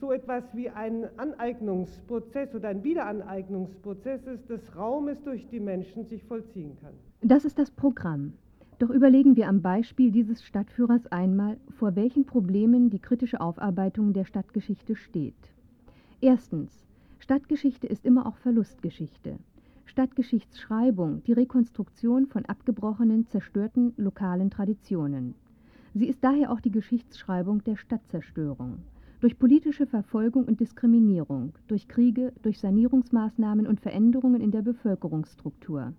so 0.00 0.12
etwas 0.12 0.44
wie 0.52 0.68
ein 0.68 1.08
Aneignungsprozess 1.18 2.54
oder 2.54 2.68
ein 2.68 2.84
Wiederaneignungsprozess 2.84 4.20
des 4.48 4.76
Raumes 4.76 5.22
durch 5.24 5.48
die 5.48 5.60
Menschen 5.60 6.04
sich 6.04 6.22
vollziehen 6.24 6.76
kann. 6.80 6.92
Das 7.22 7.44
ist 7.44 7.58
das 7.58 7.70
Programm. 7.70 8.34
Doch 8.78 8.90
überlegen 8.90 9.36
wir 9.36 9.48
am 9.48 9.60
Beispiel 9.60 10.10
dieses 10.10 10.42
Stadtführers 10.42 11.06
einmal, 11.08 11.58
vor 11.78 11.96
welchen 11.96 12.24
Problemen 12.24 12.88
die 12.88 12.98
kritische 12.98 13.40
Aufarbeitung 13.40 14.12
der 14.12 14.24
Stadtgeschichte 14.24 14.96
steht. 14.96 15.34
Erstens. 16.20 16.86
Stadtgeschichte 17.18 17.86
ist 17.86 18.06
immer 18.06 18.26
auch 18.26 18.36
Verlustgeschichte. 18.38 19.38
Stadtgeschichtsschreibung, 19.90 21.24
die 21.24 21.32
Rekonstruktion 21.32 22.26
von 22.26 22.46
abgebrochenen, 22.46 23.26
zerstörten 23.26 23.92
lokalen 23.96 24.48
Traditionen. 24.48 25.34
Sie 25.94 26.06
ist 26.06 26.22
daher 26.22 26.52
auch 26.52 26.60
die 26.60 26.70
Geschichtsschreibung 26.70 27.64
der 27.64 27.76
Stadtzerstörung 27.76 28.78
durch 29.18 29.38
politische 29.38 29.86
Verfolgung 29.86 30.44
und 30.46 30.60
Diskriminierung, 30.60 31.52
durch 31.66 31.88
Kriege, 31.88 32.32
durch 32.40 32.58
Sanierungsmaßnahmen 32.58 33.66
und 33.66 33.80
Veränderungen 33.80 34.40
in 34.40 34.50
der 34.50 34.62
Bevölkerungsstruktur. 34.62 35.92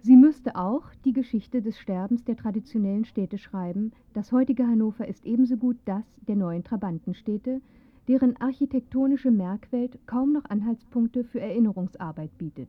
Sie 0.00 0.16
müsste 0.16 0.56
auch 0.56 0.86
die 1.04 1.12
Geschichte 1.12 1.62
des 1.62 1.78
Sterbens 1.78 2.24
der 2.24 2.36
traditionellen 2.36 3.04
Städte 3.04 3.38
schreiben. 3.38 3.92
Das 4.14 4.32
heutige 4.32 4.66
Hannover 4.66 5.06
ist 5.06 5.24
ebenso 5.24 5.56
gut 5.56 5.76
das 5.84 6.04
der 6.26 6.34
neuen 6.34 6.64
Trabantenstädte, 6.64 7.60
deren 8.08 8.36
architektonische 8.38 9.30
Merkwelt 9.30 9.98
kaum 10.06 10.32
noch 10.32 10.46
Anhaltspunkte 10.46 11.22
für 11.22 11.40
Erinnerungsarbeit 11.40 12.36
bietet. 12.38 12.68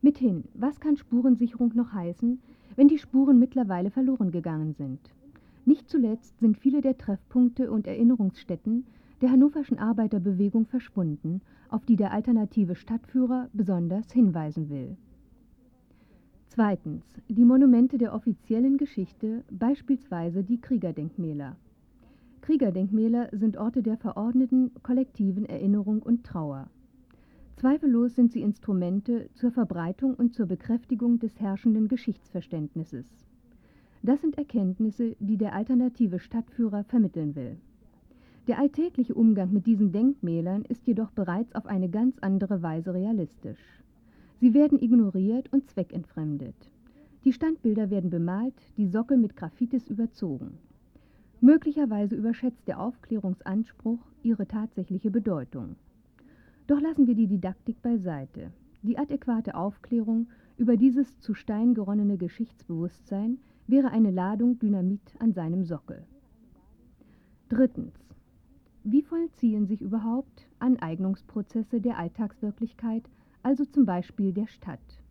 Mithin, 0.00 0.44
was 0.54 0.78
kann 0.78 0.96
Spurensicherung 0.96 1.72
noch 1.74 1.92
heißen, 1.92 2.40
wenn 2.76 2.88
die 2.88 2.98
Spuren 2.98 3.38
mittlerweile 3.38 3.90
verloren 3.90 4.30
gegangen 4.30 4.74
sind? 4.74 5.00
Nicht 5.64 5.88
zuletzt 5.88 6.38
sind 6.38 6.56
viele 6.56 6.80
der 6.80 6.96
Treffpunkte 6.96 7.70
und 7.70 7.86
Erinnerungsstätten 7.86 8.86
der 9.20 9.32
hannoverschen 9.32 9.78
Arbeiterbewegung 9.78 10.66
verschwunden, 10.66 11.40
auf 11.68 11.84
die 11.84 11.96
der 11.96 12.12
alternative 12.12 12.76
Stadtführer 12.76 13.48
besonders 13.52 14.12
hinweisen 14.12 14.70
will. 14.70 14.96
Zweitens. 16.46 17.04
Die 17.28 17.44
Monumente 17.44 17.98
der 17.98 18.14
offiziellen 18.14 18.78
Geschichte, 18.78 19.44
beispielsweise 19.50 20.44
die 20.44 20.60
Kriegerdenkmäler. 20.60 21.56
Kriegerdenkmäler 22.40 23.28
sind 23.32 23.58
Orte 23.58 23.82
der 23.82 23.98
verordneten 23.98 24.70
kollektiven 24.82 25.44
Erinnerung 25.44 26.00
und 26.00 26.24
Trauer. 26.24 26.70
Zweifellos 27.58 28.14
sind 28.14 28.30
sie 28.30 28.42
Instrumente 28.42 29.30
zur 29.34 29.50
Verbreitung 29.50 30.14
und 30.14 30.32
zur 30.32 30.46
Bekräftigung 30.46 31.18
des 31.18 31.40
herrschenden 31.40 31.88
Geschichtsverständnisses. 31.88 33.26
Das 34.00 34.20
sind 34.20 34.38
Erkenntnisse, 34.38 35.16
die 35.18 35.36
der 35.36 35.54
alternative 35.54 36.20
Stadtführer 36.20 36.84
vermitteln 36.84 37.34
will. 37.34 37.56
Der 38.46 38.60
alltägliche 38.60 39.12
Umgang 39.12 39.52
mit 39.52 39.66
diesen 39.66 39.90
Denkmälern 39.90 40.62
ist 40.66 40.86
jedoch 40.86 41.10
bereits 41.10 41.52
auf 41.56 41.66
eine 41.66 41.88
ganz 41.88 42.16
andere 42.20 42.62
Weise 42.62 42.94
realistisch. 42.94 43.82
Sie 44.40 44.54
werden 44.54 44.80
ignoriert 44.80 45.52
und 45.52 45.68
zweckentfremdet. 45.68 46.70
Die 47.24 47.32
Standbilder 47.32 47.90
werden 47.90 48.10
bemalt, 48.10 48.54
die 48.76 48.86
Sockel 48.86 49.16
mit 49.16 49.34
Graffitis 49.34 49.88
überzogen. 49.88 50.58
Möglicherweise 51.40 52.14
überschätzt 52.14 52.68
der 52.68 52.78
Aufklärungsanspruch 52.78 53.98
ihre 54.22 54.46
tatsächliche 54.46 55.10
Bedeutung. 55.10 55.74
Doch 56.68 56.82
lassen 56.82 57.06
wir 57.06 57.14
die 57.14 57.26
Didaktik 57.26 57.80
beiseite. 57.80 58.52
Die 58.82 58.98
adäquate 58.98 59.54
Aufklärung 59.54 60.28
über 60.58 60.76
dieses 60.76 61.18
zu 61.18 61.32
Stein 61.32 61.72
geronnene 61.72 62.18
Geschichtsbewusstsein 62.18 63.38
wäre 63.66 63.90
eine 63.90 64.10
Ladung 64.10 64.58
Dynamit 64.58 65.16
an 65.18 65.32
seinem 65.32 65.64
Sockel. 65.64 66.04
Drittens. 67.48 67.94
Wie 68.84 69.00
vollziehen 69.00 69.66
sich 69.66 69.80
überhaupt 69.80 70.46
Aneignungsprozesse 70.58 71.80
der 71.80 71.98
Alltagswirklichkeit, 71.98 73.08
also 73.42 73.64
zum 73.64 73.86
Beispiel 73.86 74.34
der 74.34 74.46
Stadt? 74.46 75.02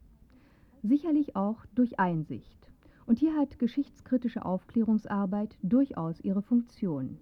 Sicherlich 0.84 1.36
auch 1.36 1.66
durch 1.74 2.00
Einsicht. 2.00 2.72
Und 3.08 3.18
hier 3.18 3.36
hat 3.36 3.58
geschichtskritische 3.58 4.46
Aufklärungsarbeit 4.46 5.58
durchaus 5.64 6.22
ihre 6.22 6.44
Funktion. 6.44 7.18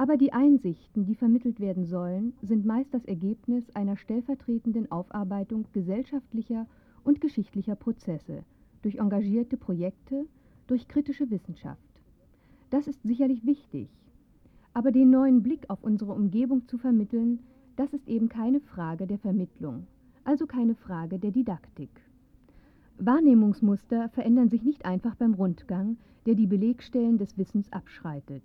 Aber 0.00 0.16
die 0.16 0.32
Einsichten, 0.32 1.06
die 1.06 1.16
vermittelt 1.16 1.58
werden 1.58 1.84
sollen, 1.84 2.32
sind 2.40 2.64
meist 2.64 2.94
das 2.94 3.04
Ergebnis 3.04 3.68
einer 3.74 3.96
stellvertretenden 3.96 4.90
Aufarbeitung 4.92 5.66
gesellschaftlicher 5.72 6.68
und 7.02 7.20
geschichtlicher 7.20 7.74
Prozesse, 7.74 8.44
durch 8.82 8.98
engagierte 8.98 9.56
Projekte, 9.56 10.26
durch 10.68 10.86
kritische 10.86 11.28
Wissenschaft. 11.30 11.82
Das 12.70 12.86
ist 12.86 13.02
sicherlich 13.02 13.44
wichtig. 13.44 13.88
Aber 14.72 14.92
den 14.92 15.10
neuen 15.10 15.42
Blick 15.42 15.68
auf 15.68 15.82
unsere 15.82 16.12
Umgebung 16.12 16.68
zu 16.68 16.78
vermitteln, 16.78 17.40
das 17.74 17.92
ist 17.92 18.06
eben 18.06 18.28
keine 18.28 18.60
Frage 18.60 19.08
der 19.08 19.18
Vermittlung, 19.18 19.88
also 20.22 20.46
keine 20.46 20.76
Frage 20.76 21.18
der 21.18 21.32
Didaktik. 21.32 21.90
Wahrnehmungsmuster 22.98 24.10
verändern 24.10 24.48
sich 24.48 24.62
nicht 24.62 24.84
einfach 24.84 25.16
beim 25.16 25.34
Rundgang, 25.34 25.96
der 26.26 26.36
die 26.36 26.46
Belegstellen 26.46 27.18
des 27.18 27.36
Wissens 27.36 27.72
abschreitet. 27.72 28.44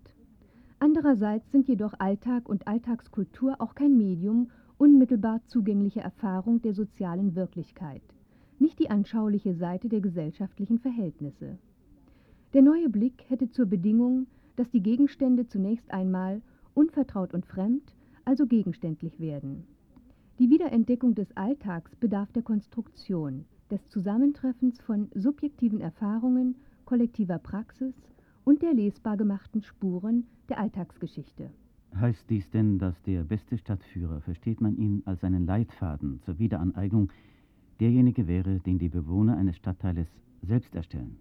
Andererseits 0.79 1.51
sind 1.51 1.67
jedoch 1.67 1.93
Alltag 1.99 2.49
und 2.49 2.67
Alltagskultur 2.67 3.59
auch 3.59 3.75
kein 3.75 3.97
Medium 3.97 4.49
unmittelbar 4.77 5.41
zugänglicher 5.45 6.01
Erfahrung 6.01 6.61
der 6.61 6.73
sozialen 6.73 7.35
Wirklichkeit 7.35 8.01
nicht 8.63 8.79
die 8.79 8.89
anschauliche 8.89 9.53
Seite 9.55 9.89
der 9.89 10.01
gesellschaftlichen 10.01 10.79
Verhältnisse. 10.79 11.57
Der 12.53 12.61
neue 12.61 12.89
Blick 12.89 13.25
hätte 13.27 13.49
zur 13.49 13.65
Bedingung, 13.65 14.27
dass 14.55 14.69
die 14.69 14.81
Gegenstände 14.81 15.47
zunächst 15.47 15.91
einmal 15.91 16.41
unvertraut 16.73 17.33
und 17.33 17.45
fremd, 17.45 17.95
also 18.25 18.47
gegenständlich 18.47 19.19
werden. 19.19 19.65
Die 20.39 20.49
Wiederentdeckung 20.49 21.13
des 21.13 21.35
Alltags 21.35 21.95
bedarf 21.97 22.31
der 22.31 22.43
Konstruktion, 22.43 23.45
des 23.69 23.87
Zusammentreffens 23.89 24.79
von 24.79 25.09
subjektiven 25.13 25.81
Erfahrungen, 25.81 26.55
kollektiver 26.85 27.39
Praxis 27.39 27.93
und 28.45 28.61
der 28.61 28.73
lesbar 28.73 29.17
gemachten 29.17 29.61
Spuren 29.61 30.25
der 30.49 30.59
Alltagsgeschichte. 30.59 31.49
Heißt 31.95 32.29
dies 32.29 32.49
denn, 32.49 32.79
dass 32.79 33.01
der 33.03 33.23
beste 33.23 33.57
Stadtführer, 33.57 34.21
versteht 34.21 34.61
man 34.61 34.75
ihn 34.77 35.03
als 35.05 35.23
einen 35.23 35.45
Leitfaden 35.45 36.21
zur 36.23 36.39
Wiederaneignung, 36.39 37.11
derjenige 37.79 38.27
wäre, 38.27 38.59
den 38.59 38.79
die 38.79 38.89
Bewohner 38.89 39.37
eines 39.37 39.57
Stadtteiles 39.57 40.07
selbst 40.41 40.73
erstellen. 40.75 41.17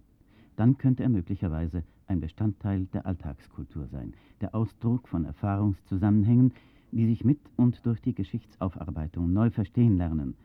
Dann 0.55 0.77
könnte 0.77 1.03
er 1.03 1.09
möglicherweise 1.09 1.83
ein 2.07 2.19
Bestandteil 2.19 2.85
der 2.93 3.05
Alltagskultur 3.05 3.87
sein, 3.87 4.13
der 4.41 4.53
Ausdruck 4.53 5.07
von 5.07 5.25
Erfahrungszusammenhängen, 5.25 6.53
die 6.91 7.07
sich 7.07 7.23
mit 7.23 7.39
und 7.55 7.83
durch 7.85 8.01
die 8.01 8.13
Geschichtsaufarbeitung 8.13 9.33
neu 9.33 9.49
verstehen 9.49 9.97
lernen 9.97 10.35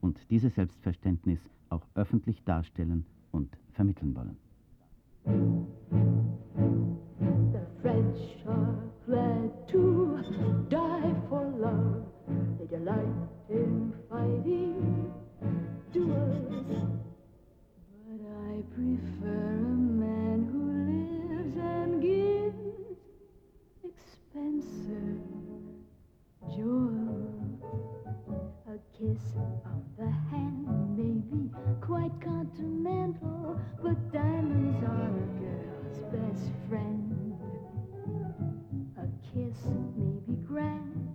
und 0.00 0.18
dieses 0.30 0.54
Selbstverständnis 0.54 1.40
auch 1.68 1.86
öffentlich 1.94 2.42
darstellen 2.44 3.04
und 3.30 3.50
vermitteln 3.72 4.14
wollen. 4.14 4.36
The 7.52 7.66
French 7.82 8.18
are 8.48 8.74
glad 9.06 9.68
to 9.68 10.66
die 10.70 11.14
for 11.28 11.44
love. 11.58 12.04
They 12.58 12.66
delight 12.66 13.28
in 13.50 13.92
fighting. 14.10 15.12
duels. 15.92 16.66
But 18.06 18.20
I 18.24 18.62
prefer 18.74 19.56
a 19.56 19.76
man 20.04 20.48
who 20.50 20.62
lives 20.90 21.56
and 21.56 22.02
gives 22.02 22.98
expensive 23.84 25.20
joy. 26.56 26.96
A 28.68 28.78
kiss 28.98 29.24
on 29.64 29.82
the 29.98 30.10
hand 30.30 30.57
be 31.30 31.50
quite 31.80 32.12
continental, 32.22 33.60
but 33.82 34.12
diamonds 34.12 34.82
are 34.84 35.08
a 35.08 35.26
girl's 35.40 35.98
best 36.12 36.50
friend. 36.68 37.34
A 38.96 39.06
kiss 39.22 39.66
may 39.96 40.20
be 40.26 40.34
grand, 40.46 41.07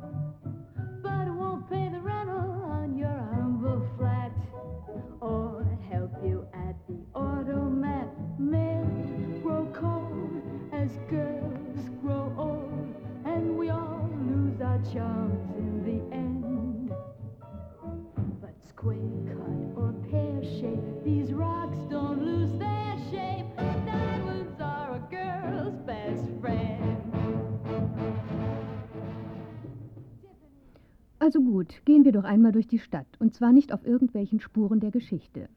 Also 31.34 31.50
gut, 31.50 31.84
gehen 31.84 32.06
wir 32.06 32.12
doch 32.12 32.26
einmal 32.26 32.52
durch 32.52 32.68
die 32.68 32.78
Stadt, 32.78 33.08
und 33.18 33.34
zwar 33.34 33.54
nicht 33.54 33.74
auf 33.74 33.88
irgendwelchen 33.88 34.40
Spuren 34.40 34.80
der 34.80 34.92
Geschichte. 34.92 35.50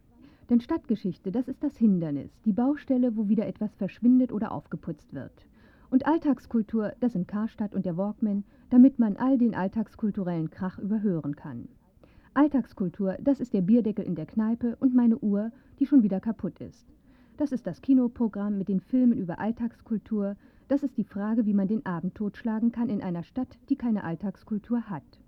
Denn 0.48 0.62
Stadtgeschichte, 0.62 1.30
das 1.30 1.48
ist 1.48 1.62
das 1.62 1.76
Hindernis, 1.76 2.30
die 2.46 2.54
Baustelle, 2.54 3.14
wo 3.14 3.28
wieder 3.28 3.46
etwas 3.46 3.74
verschwindet 3.74 4.32
oder 4.32 4.52
aufgeputzt 4.52 5.12
wird. 5.12 5.46
Und 5.90 6.06
Alltagskultur, 6.06 6.94
das 7.00 7.12
sind 7.12 7.28
Karstadt 7.28 7.74
und 7.74 7.84
der 7.84 7.98
Walkman, 7.98 8.44
damit 8.70 8.98
man 8.98 9.18
all 9.18 9.36
den 9.36 9.54
alltagskulturellen 9.54 10.48
Krach 10.48 10.78
überhören 10.78 11.36
kann. 11.36 11.68
Alltagskultur, 12.32 13.18
das 13.20 13.38
ist 13.38 13.52
der 13.52 13.60
Bierdeckel 13.60 14.06
in 14.06 14.14
der 14.14 14.24
Kneipe 14.24 14.78
und 14.80 14.94
meine 14.94 15.18
Uhr, 15.18 15.52
die 15.78 15.84
schon 15.84 16.02
wieder 16.02 16.20
kaputt 16.20 16.58
ist. 16.58 16.86
Das 17.36 17.52
ist 17.52 17.66
das 17.66 17.82
Kinoprogramm 17.82 18.56
mit 18.56 18.68
den 18.68 18.80
Filmen 18.80 19.18
über 19.18 19.38
Alltagskultur, 19.40 20.36
das 20.68 20.82
ist 20.82 20.96
die 20.96 21.04
Frage, 21.04 21.44
wie 21.44 21.52
man 21.52 21.68
den 21.68 21.84
Abend 21.84 22.14
totschlagen 22.14 22.72
kann 22.72 22.88
in 22.88 23.02
einer 23.02 23.24
Stadt, 23.24 23.58
die 23.68 23.76
keine 23.76 24.04
Alltagskultur 24.04 24.88
hat. 24.88 25.20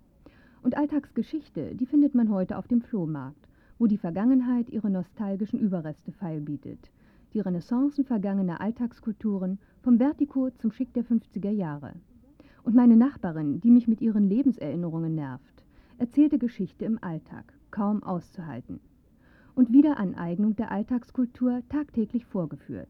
Und 0.61 0.77
Alltagsgeschichte, 0.77 1.75
die 1.75 1.85
findet 1.85 2.15
man 2.15 2.29
heute 2.29 2.57
auf 2.57 2.67
dem 2.67 2.81
Flohmarkt 2.81 3.49
wo 3.79 3.87
die 3.87 3.97
Vergangenheit 3.97 4.69
ihre 4.69 4.89
nostalgischen 4.89 5.57
Überreste 5.57 6.11
feilbietet. 6.11 6.91
Die 7.33 7.39
Renaissancen 7.39 8.03
vergangener 8.03 8.59
Alltagskulturen 8.59 9.57
vom 9.81 9.97
Vertigo 9.97 10.49
zum 10.57 10.71
Schick 10.71 10.93
der 10.93 11.05
50er 11.05 11.49
Jahre. 11.49 11.93
Und 12.63 12.75
meine 12.75 12.97
Nachbarin, 12.97 13.61
die 13.61 13.71
mich 13.71 13.87
mit 13.87 14.01
ihren 14.01 14.27
Lebenserinnerungen 14.27 15.15
nervt, 15.15 15.63
erzählte 15.97 16.37
Geschichte 16.37 16.85
im 16.85 17.01
Alltag, 17.01 17.53
kaum 17.71 18.03
auszuhalten. 18.03 18.81
Und 19.55 19.71
Wiederaneignung 19.71 20.55
der 20.57 20.71
Alltagskultur 20.71 21.61
tagtäglich 21.69 22.25
vorgeführt. 22.25 22.89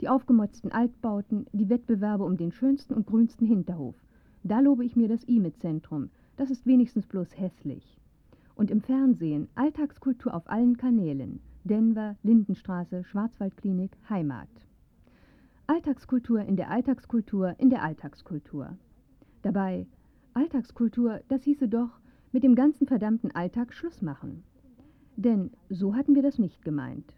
Die 0.00 0.08
aufgemotzten 0.08 0.70
Altbauten, 0.70 1.46
die 1.52 1.68
Wettbewerbe 1.68 2.24
um 2.24 2.36
den 2.36 2.52
schönsten 2.52 2.94
und 2.94 3.06
grünsten 3.06 3.46
Hinterhof. 3.46 3.96
Da 4.44 4.60
lobe 4.60 4.84
ich 4.84 4.96
mir 4.96 5.08
das 5.08 5.24
IME-Zentrum. 5.24 6.10
Das 6.40 6.50
ist 6.50 6.66
wenigstens 6.66 7.06
bloß 7.06 7.38
hässlich. 7.38 8.00
Und 8.54 8.70
im 8.70 8.80
Fernsehen 8.80 9.48
Alltagskultur 9.56 10.32
auf 10.32 10.48
allen 10.48 10.78
Kanälen. 10.78 11.40
Denver, 11.64 12.16
Lindenstraße, 12.22 13.04
Schwarzwaldklinik, 13.04 13.90
Heimat. 14.08 14.48
Alltagskultur 15.66 16.40
in 16.40 16.56
der 16.56 16.70
Alltagskultur 16.70 17.56
in 17.58 17.68
der 17.68 17.82
Alltagskultur. 17.82 18.74
Dabei, 19.42 19.86
Alltagskultur, 20.32 21.20
das 21.28 21.42
hieße 21.42 21.68
doch, 21.68 22.00
mit 22.32 22.42
dem 22.42 22.54
ganzen 22.54 22.86
verdammten 22.86 23.30
Alltag 23.32 23.74
Schluss 23.74 24.00
machen. 24.00 24.42
Denn 25.16 25.50
so 25.68 25.94
hatten 25.94 26.14
wir 26.14 26.22
das 26.22 26.38
nicht 26.38 26.64
gemeint. 26.64 27.12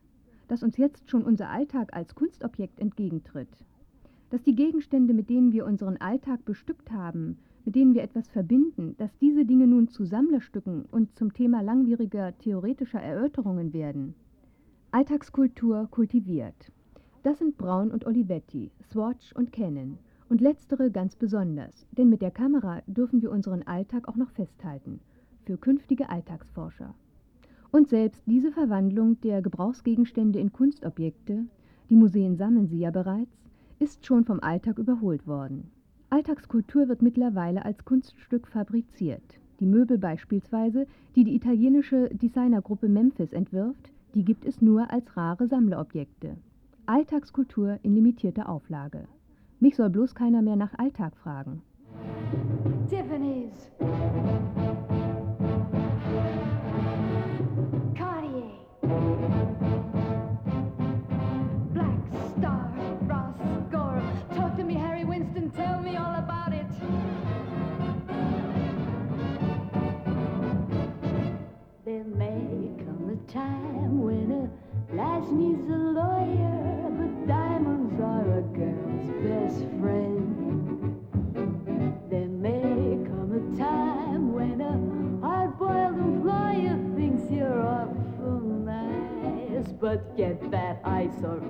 Dass 0.49 0.65
uns 0.65 0.77
jetzt 0.79 1.09
schon 1.09 1.23
unser 1.23 1.49
Alltag 1.49 1.95
als 1.95 2.17
Kunstobjekt 2.17 2.81
entgegentritt. 2.81 3.65
Dass 4.31 4.43
die 4.43 4.57
Gegenstände, 4.57 5.15
mit 5.15 5.31
denen 5.31 5.53
wir 5.53 5.65
unseren 5.65 5.99
Alltag 5.99 6.45
bestückt 6.45 6.91
haben, 6.91 7.39
mit 7.64 7.75
denen 7.75 7.94
wir 7.94 8.03
etwas 8.03 8.29
verbinden, 8.29 8.94
dass 8.98 9.16
diese 9.18 9.44
Dinge 9.44 9.66
nun 9.66 9.88
zu 9.88 10.05
Sammlerstücken 10.05 10.85
und 10.90 11.16
zum 11.16 11.33
Thema 11.33 11.61
langwieriger 11.62 12.37
theoretischer 12.38 13.01
Erörterungen 13.01 13.72
werden. 13.72 14.14
Alltagskultur 14.90 15.88
kultiviert. 15.90 16.72
Das 17.22 17.38
sind 17.38 17.57
Braun 17.57 17.90
und 17.90 18.05
Olivetti, 18.05 18.70
Swatch 18.90 19.33
und 19.35 19.53
Canon. 19.53 19.98
Und 20.29 20.40
letztere 20.40 20.90
ganz 20.90 21.14
besonders, 21.14 21.87
denn 21.92 22.09
mit 22.09 22.22
der 22.22 22.31
Kamera 22.31 22.83
dürfen 22.87 23.20
wir 23.20 23.31
unseren 23.31 23.62
Alltag 23.62 24.09
auch 24.09 24.16
noch 24.16 24.31
festhalten. 24.31 25.01
Für 25.44 25.59
künftige 25.59 26.09
Alltagsforscher. 26.09 26.94
Und 27.70 27.88
selbst 27.88 28.22
diese 28.27 28.51
Verwandlung 28.51 29.20
der 29.20 29.42
Gebrauchsgegenstände 29.42 30.38
in 30.38 30.53
Kunstobjekte, 30.53 31.44
die 31.90 31.96
Museen 31.96 32.37
sammeln 32.37 32.66
sie 32.66 32.79
ja 32.79 32.90
bereits, 32.90 33.42
ist 33.79 34.07
schon 34.07 34.25
vom 34.25 34.40
Alltag 34.40 34.79
überholt 34.79 35.27
worden. 35.27 35.70
Alltagskultur 36.12 36.88
wird 36.88 37.01
mittlerweile 37.01 37.64
als 37.64 37.87
Kunststück 37.87 38.46
fabriziert. 38.46 39.22
Die 39.61 39.64
Möbel 39.64 39.96
beispielsweise, 39.96 40.87
die 41.16 41.25
die 41.25 41.35
italienische 41.35 42.11
Designergruppe 42.12 42.87
Memphis 42.87 43.33
entwirft, 43.33 43.90
die 44.14 44.22
gibt 44.22 44.44
es 44.44 44.61
nur 44.61 44.90
als 44.90 45.16
rare 45.16 45.48
Sammlerobjekte. 45.48 46.37
Alltagskultur 46.85 47.79
in 47.83 47.94
limitierter 47.94 48.51
Auflage. 48.51 49.09
Mich 49.59 49.75
soll 49.77 49.88
bloß 49.88 50.14
keiner 50.14 50.42
mehr 50.42 50.57
nach 50.57 50.79
Alltag 50.79 51.16
fragen. 51.16 51.62
Needs 75.33 75.68
a 75.71 75.77
lawyer, 75.77 76.90
but 76.99 77.27
diamonds 77.27 78.01
are 78.01 78.38
a 78.38 78.42
girl's 78.53 79.09
best 79.25 79.64
friend. 79.81 81.01
There 82.11 82.29
may 82.29 82.99
come 83.09 83.33
a 83.33 83.57
time 83.59 84.33
when 84.33 84.61
a 84.61 85.27
hard-boiled 85.27 85.99
employer 85.99 86.77
thinks 86.97 87.31
you're 87.31 87.66
awful 87.66 88.40
nice, 88.40 89.73
but 89.81 90.16
get 90.16 90.51
that 90.51 90.81
ice 90.85 91.23
or 91.25 91.40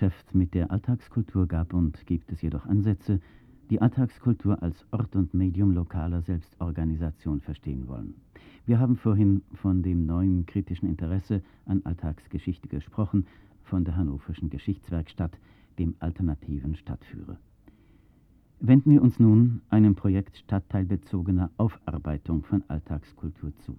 Geschäft 0.00 0.34
mit 0.34 0.54
der 0.54 0.70
Alltagskultur 0.70 1.46
gab 1.46 1.74
und 1.74 2.06
gibt 2.06 2.32
es 2.32 2.40
jedoch 2.40 2.64
Ansätze, 2.64 3.20
die 3.68 3.82
Alltagskultur 3.82 4.62
als 4.62 4.86
Ort 4.92 5.14
und 5.14 5.34
Medium 5.34 5.72
lokaler 5.72 6.22
Selbstorganisation 6.22 7.42
verstehen 7.42 7.86
wollen. 7.86 8.14
Wir 8.64 8.78
haben 8.78 8.96
vorhin 8.96 9.42
von 9.52 9.82
dem 9.82 10.06
neuen 10.06 10.46
kritischen 10.46 10.88
Interesse 10.88 11.42
an 11.66 11.82
Alltagsgeschichte 11.84 12.66
gesprochen, 12.66 13.26
von 13.62 13.84
der 13.84 13.94
Hannoverschen 13.94 14.48
Geschichtswerkstatt, 14.48 15.38
dem 15.78 15.94
alternativen 15.98 16.76
Stadtführer. 16.76 17.36
Wenden 18.58 18.92
wir 18.92 19.02
uns 19.02 19.20
nun 19.20 19.60
einem 19.68 19.96
Projekt 19.96 20.38
stadtteilbezogener 20.38 21.50
Aufarbeitung 21.58 22.42
von 22.42 22.64
Alltagskultur 22.68 23.52
zu. 23.58 23.76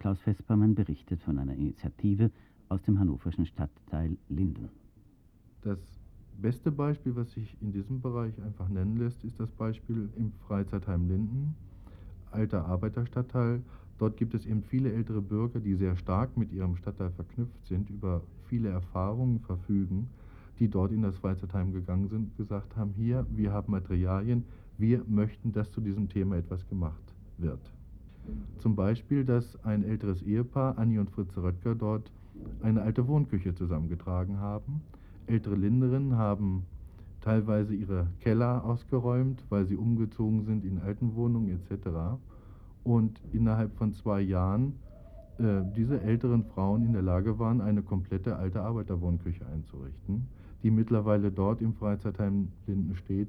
Klaus 0.00 0.18
Vespermann 0.22 0.74
berichtet 0.74 1.22
von 1.22 1.38
einer 1.38 1.54
Initiative 1.54 2.32
aus 2.68 2.82
dem 2.82 2.98
hannoverschen 2.98 3.46
Stadtteil 3.46 4.16
Linden. 4.28 4.68
Das 5.62 5.78
beste 6.40 6.70
Beispiel, 6.70 7.14
was 7.16 7.32
sich 7.32 7.56
in 7.60 7.72
diesem 7.72 8.00
Bereich 8.00 8.32
einfach 8.42 8.68
nennen 8.68 8.96
lässt, 8.96 9.24
ist 9.24 9.38
das 9.40 9.50
Beispiel 9.50 10.08
im 10.16 10.32
Freizeitheim 10.46 11.08
Linden, 11.08 11.54
alter 12.30 12.64
Arbeiterstadtteil, 12.64 13.62
Dort 14.00 14.16
gibt 14.16 14.32
es 14.32 14.46
eben 14.46 14.62
viele 14.62 14.90
ältere 14.90 15.20
Bürger, 15.20 15.60
die 15.60 15.74
sehr 15.74 15.94
stark 15.94 16.34
mit 16.34 16.52
ihrem 16.52 16.74
Stadtteil 16.74 17.10
verknüpft 17.10 17.66
sind, 17.66 17.90
über 17.90 18.22
viele 18.46 18.70
Erfahrungen 18.70 19.40
verfügen, 19.40 20.08
die 20.58 20.68
dort 20.68 20.90
in 20.90 21.02
das 21.02 21.18
Freizeitheim 21.18 21.74
gegangen 21.74 22.08
sind, 22.08 22.34
gesagt 22.38 22.78
haben, 22.78 22.94
hier, 22.96 23.26
wir 23.28 23.52
haben 23.52 23.70
Materialien, 23.70 24.46
wir 24.78 25.04
möchten, 25.06 25.52
dass 25.52 25.70
zu 25.70 25.82
diesem 25.82 26.08
Thema 26.08 26.38
etwas 26.38 26.66
gemacht 26.66 27.14
wird. 27.36 27.60
Zum 28.60 28.74
Beispiel, 28.74 29.22
dass 29.22 29.62
ein 29.66 29.84
älteres 29.84 30.22
Ehepaar, 30.22 30.78
Anni 30.78 30.98
und 30.98 31.10
Fritze 31.10 31.42
Röttger, 31.42 31.74
dort 31.74 32.10
eine 32.62 32.80
alte 32.80 33.06
Wohnküche 33.06 33.54
zusammengetragen 33.54 34.38
haben. 34.38 34.80
Ältere 35.30 35.54
Linderinnen 35.54 36.16
haben 36.16 36.64
teilweise 37.20 37.74
ihre 37.74 38.08
Keller 38.20 38.64
ausgeräumt, 38.64 39.44
weil 39.48 39.64
sie 39.64 39.76
umgezogen 39.76 40.42
sind 40.44 40.64
in 40.64 40.80
alten 40.80 41.14
Wohnungen 41.14 41.50
etc 41.50 42.18
und 42.82 43.20
innerhalb 43.32 43.76
von 43.76 43.92
zwei 43.92 44.20
Jahren 44.20 44.74
äh, 45.38 45.62
diese 45.76 46.00
älteren 46.00 46.44
Frauen 46.44 46.84
in 46.84 46.92
der 46.92 47.02
Lage 47.02 47.38
waren, 47.38 47.60
eine 47.60 47.82
komplette 47.82 48.36
alte 48.36 48.62
Arbeiterwohnküche 48.62 49.46
einzurichten, 49.46 50.26
die 50.62 50.70
mittlerweile 50.70 51.30
dort 51.30 51.60
im 51.60 51.74
Freizeitheim 51.74 52.48
Linden 52.66 52.96
steht 52.96 53.28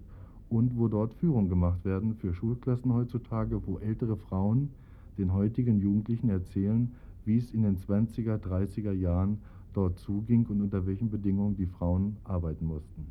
und 0.49 0.77
wo 0.77 0.87
dort 0.87 1.13
Führungen 1.13 1.49
gemacht 1.49 1.85
werden 1.85 2.15
für 2.15 2.33
Schulklassen 2.33 2.93
heutzutage, 2.93 3.61
wo 3.67 3.77
ältere 3.77 4.17
Frauen 4.17 4.71
den 5.17 5.33
heutigen 5.33 5.79
Jugendlichen 5.79 6.29
erzählen, 6.29 6.91
wie 7.25 7.37
es 7.37 7.51
in 7.51 7.61
den 7.61 7.77
20er, 7.77 8.37
30er 8.37 8.91
Jahren 8.91 9.37
dort 9.73 9.99
zuging 9.99 10.45
und 10.47 10.61
unter 10.61 10.85
welchen 10.85 11.09
Bedingungen 11.09 11.55
die 11.55 11.65
Frauen 11.65 12.17
arbeiten 12.23 12.65
mussten. 12.65 13.07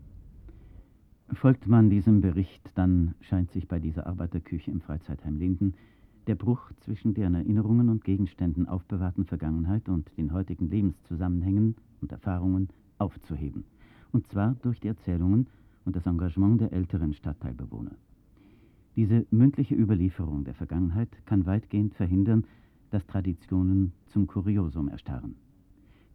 Folgt 1.33 1.67
man 1.67 1.91
diesem 1.91 2.21
Bericht, 2.21 2.71
dann 2.75 3.15
scheint 3.21 3.51
sich 3.53 3.69
bei 3.69 3.79
dieser 3.79 4.07
Arbeiterküche 4.07 4.71
im 4.71 4.81
Freizeitheim 4.81 5.39
Linden 5.39 5.75
Der 6.27 6.35
Bruch 6.35 6.73
zwischen 6.81 7.15
der 7.15 7.29
in 7.29 7.35
Erinnerungen 7.35 7.89
und 7.89 8.05
Gegenständen 8.05 8.69
aufbewahrten 8.69 9.25
Vergangenheit 9.25 9.89
und 9.89 10.11
den 10.17 10.33
heutigen 10.33 10.69
Lebenszusammenhängen 10.69 11.77
und 12.01 12.13
Erfahrungen 12.13 12.69
aufzuheben. 12.99 13.65
Und 14.13 14.27
zwar 14.27 14.57
durch 14.63 14.81
die 14.81 14.89
Erzählungen 14.89 15.47
und 15.85 15.97
das 15.97 16.07
Engagement 16.07 16.61
der 16.61 16.73
älteren 16.73 17.15
Stadtteilbewohner. 17.15 17.93
Diese 18.97 19.25
mündliche 19.31 19.75
Überlieferung 19.75 20.45
der 20.45 20.55
Vergangenheit 20.55 21.09
kann 21.27 21.47
weitgehend 21.47 21.95
verhindern, 21.95 22.45
dass 22.91 23.07
Traditionen 23.07 23.93
zum 24.07 24.27
Kuriosum 24.27 24.89
erstarren. 24.89 25.37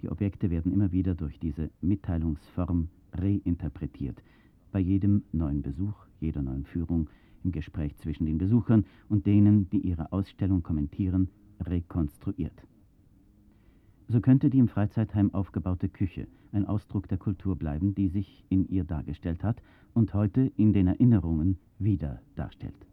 Die 0.02 0.10
Objekte 0.10 0.50
werden 0.50 0.72
immer 0.72 0.92
wieder 0.92 1.16
durch 1.16 1.40
diese 1.40 1.70
Mitteilungsform 1.82 2.90
reinterpretiert, 3.14 4.22
bei 4.72 4.80
jedem 4.80 5.24
neuen 5.32 5.62
Besuch, 5.62 5.96
jeder 6.20 6.42
neuen 6.42 6.66
Führung, 6.66 7.10
im 7.44 7.52
Gespräch 7.52 7.96
zwischen 7.98 8.26
den 8.26 8.38
Besuchern 8.38 8.86
und 9.08 9.26
denen, 9.26 9.70
die 9.70 9.80
ihre 9.80 10.12
Ausstellung 10.12 10.64
kommentieren, 10.64 11.30
rekonstruiert. 11.62 12.66
So 14.08 14.20
könnte 14.20 14.50
die 14.50 14.60
im 14.60 14.68
Freizeitheim 14.68 15.34
aufgebaute 15.34 15.90
Küche 15.90 16.28
ein 16.52 16.66
Ausdruck 16.66 17.08
der 17.08 17.18
Kultur 17.18 17.56
bleiben, 17.56 17.96
die 17.96 18.08
sich 18.08 18.46
in 18.50 18.68
ihr 18.68 18.84
dargestellt 18.84 19.44
hat 19.44 19.62
und 19.94 20.14
heute 20.14 20.52
in 20.58 20.74
den 20.74 20.88
Erinnerungen 20.88 21.58
wieder 21.80 22.22
darstellt. 22.36 22.88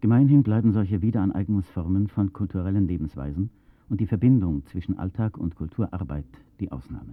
Gemeinhin 0.00 0.42
bleiben 0.42 0.72
solche 0.72 1.00
Wiederaneignungsformen 1.00 2.08
von 2.08 2.32
kulturellen 2.32 2.86
Lebensweisen 2.86 3.50
und 3.92 4.00
die 4.00 4.06
Verbindung 4.06 4.64
zwischen 4.64 4.98
Alltag 4.98 5.36
und 5.36 5.54
Kulturarbeit 5.54 6.24
die 6.60 6.72
Ausnahme. 6.72 7.12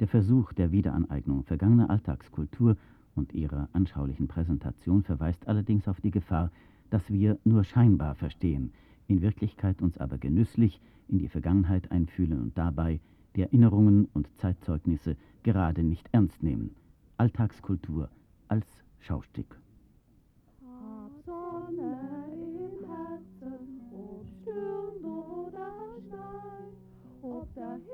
Der 0.00 0.08
Versuch 0.08 0.54
der 0.54 0.72
Wiederaneignung 0.72 1.44
vergangener 1.44 1.90
Alltagskultur 1.90 2.78
und 3.14 3.34
ihrer 3.34 3.68
anschaulichen 3.74 4.26
Präsentation 4.26 5.02
verweist 5.02 5.46
allerdings 5.46 5.86
auf 5.86 6.00
die 6.00 6.10
Gefahr, 6.10 6.50
dass 6.88 7.12
wir 7.12 7.38
nur 7.44 7.64
scheinbar 7.64 8.14
verstehen, 8.14 8.72
in 9.08 9.20
Wirklichkeit 9.20 9.82
uns 9.82 9.98
aber 9.98 10.16
genüsslich 10.16 10.80
in 11.06 11.18
die 11.18 11.28
Vergangenheit 11.28 11.92
einfühlen 11.92 12.40
und 12.40 12.56
dabei 12.56 12.98
die 13.36 13.42
Erinnerungen 13.42 14.08
und 14.14 14.26
Zeitzeugnisse 14.38 15.18
gerade 15.42 15.82
nicht 15.82 16.08
ernst 16.12 16.42
nehmen. 16.42 16.70
Alltagskultur 17.18 18.08
als 18.48 18.66
Schaustück. 19.00 19.60
Ob 27.64 27.93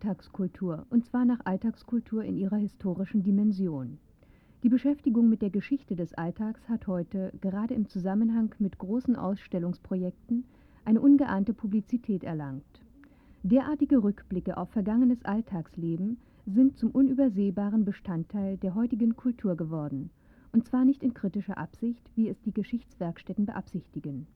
Alltagskultur, 0.00 0.86
und 0.88 1.04
zwar 1.04 1.26
nach 1.26 1.40
Alltagskultur 1.44 2.24
in 2.24 2.38
ihrer 2.38 2.56
historischen 2.56 3.22
Dimension. 3.22 3.98
Die 4.62 4.70
Beschäftigung 4.70 5.28
mit 5.28 5.42
der 5.42 5.50
Geschichte 5.50 5.94
des 5.94 6.14
Alltags 6.14 6.66
hat 6.70 6.86
heute, 6.86 7.34
gerade 7.42 7.74
im 7.74 7.86
Zusammenhang 7.86 8.54
mit 8.58 8.78
großen 8.78 9.14
Ausstellungsprojekten, 9.14 10.44
eine 10.86 11.02
ungeahnte 11.02 11.52
Publizität 11.52 12.24
erlangt. 12.24 12.64
Derartige 13.42 14.02
Rückblicke 14.02 14.56
auf 14.56 14.70
vergangenes 14.70 15.22
Alltagsleben 15.26 16.16
sind 16.46 16.78
zum 16.78 16.92
unübersehbaren 16.92 17.84
Bestandteil 17.84 18.56
der 18.56 18.74
heutigen 18.74 19.16
Kultur 19.16 19.54
geworden, 19.54 20.08
und 20.52 20.64
zwar 20.64 20.86
nicht 20.86 21.02
in 21.02 21.12
kritischer 21.12 21.58
Absicht, 21.58 22.10
wie 22.14 22.30
es 22.30 22.40
die 22.40 22.54
Geschichtswerkstätten 22.54 23.44
beabsichtigen. 23.44 24.26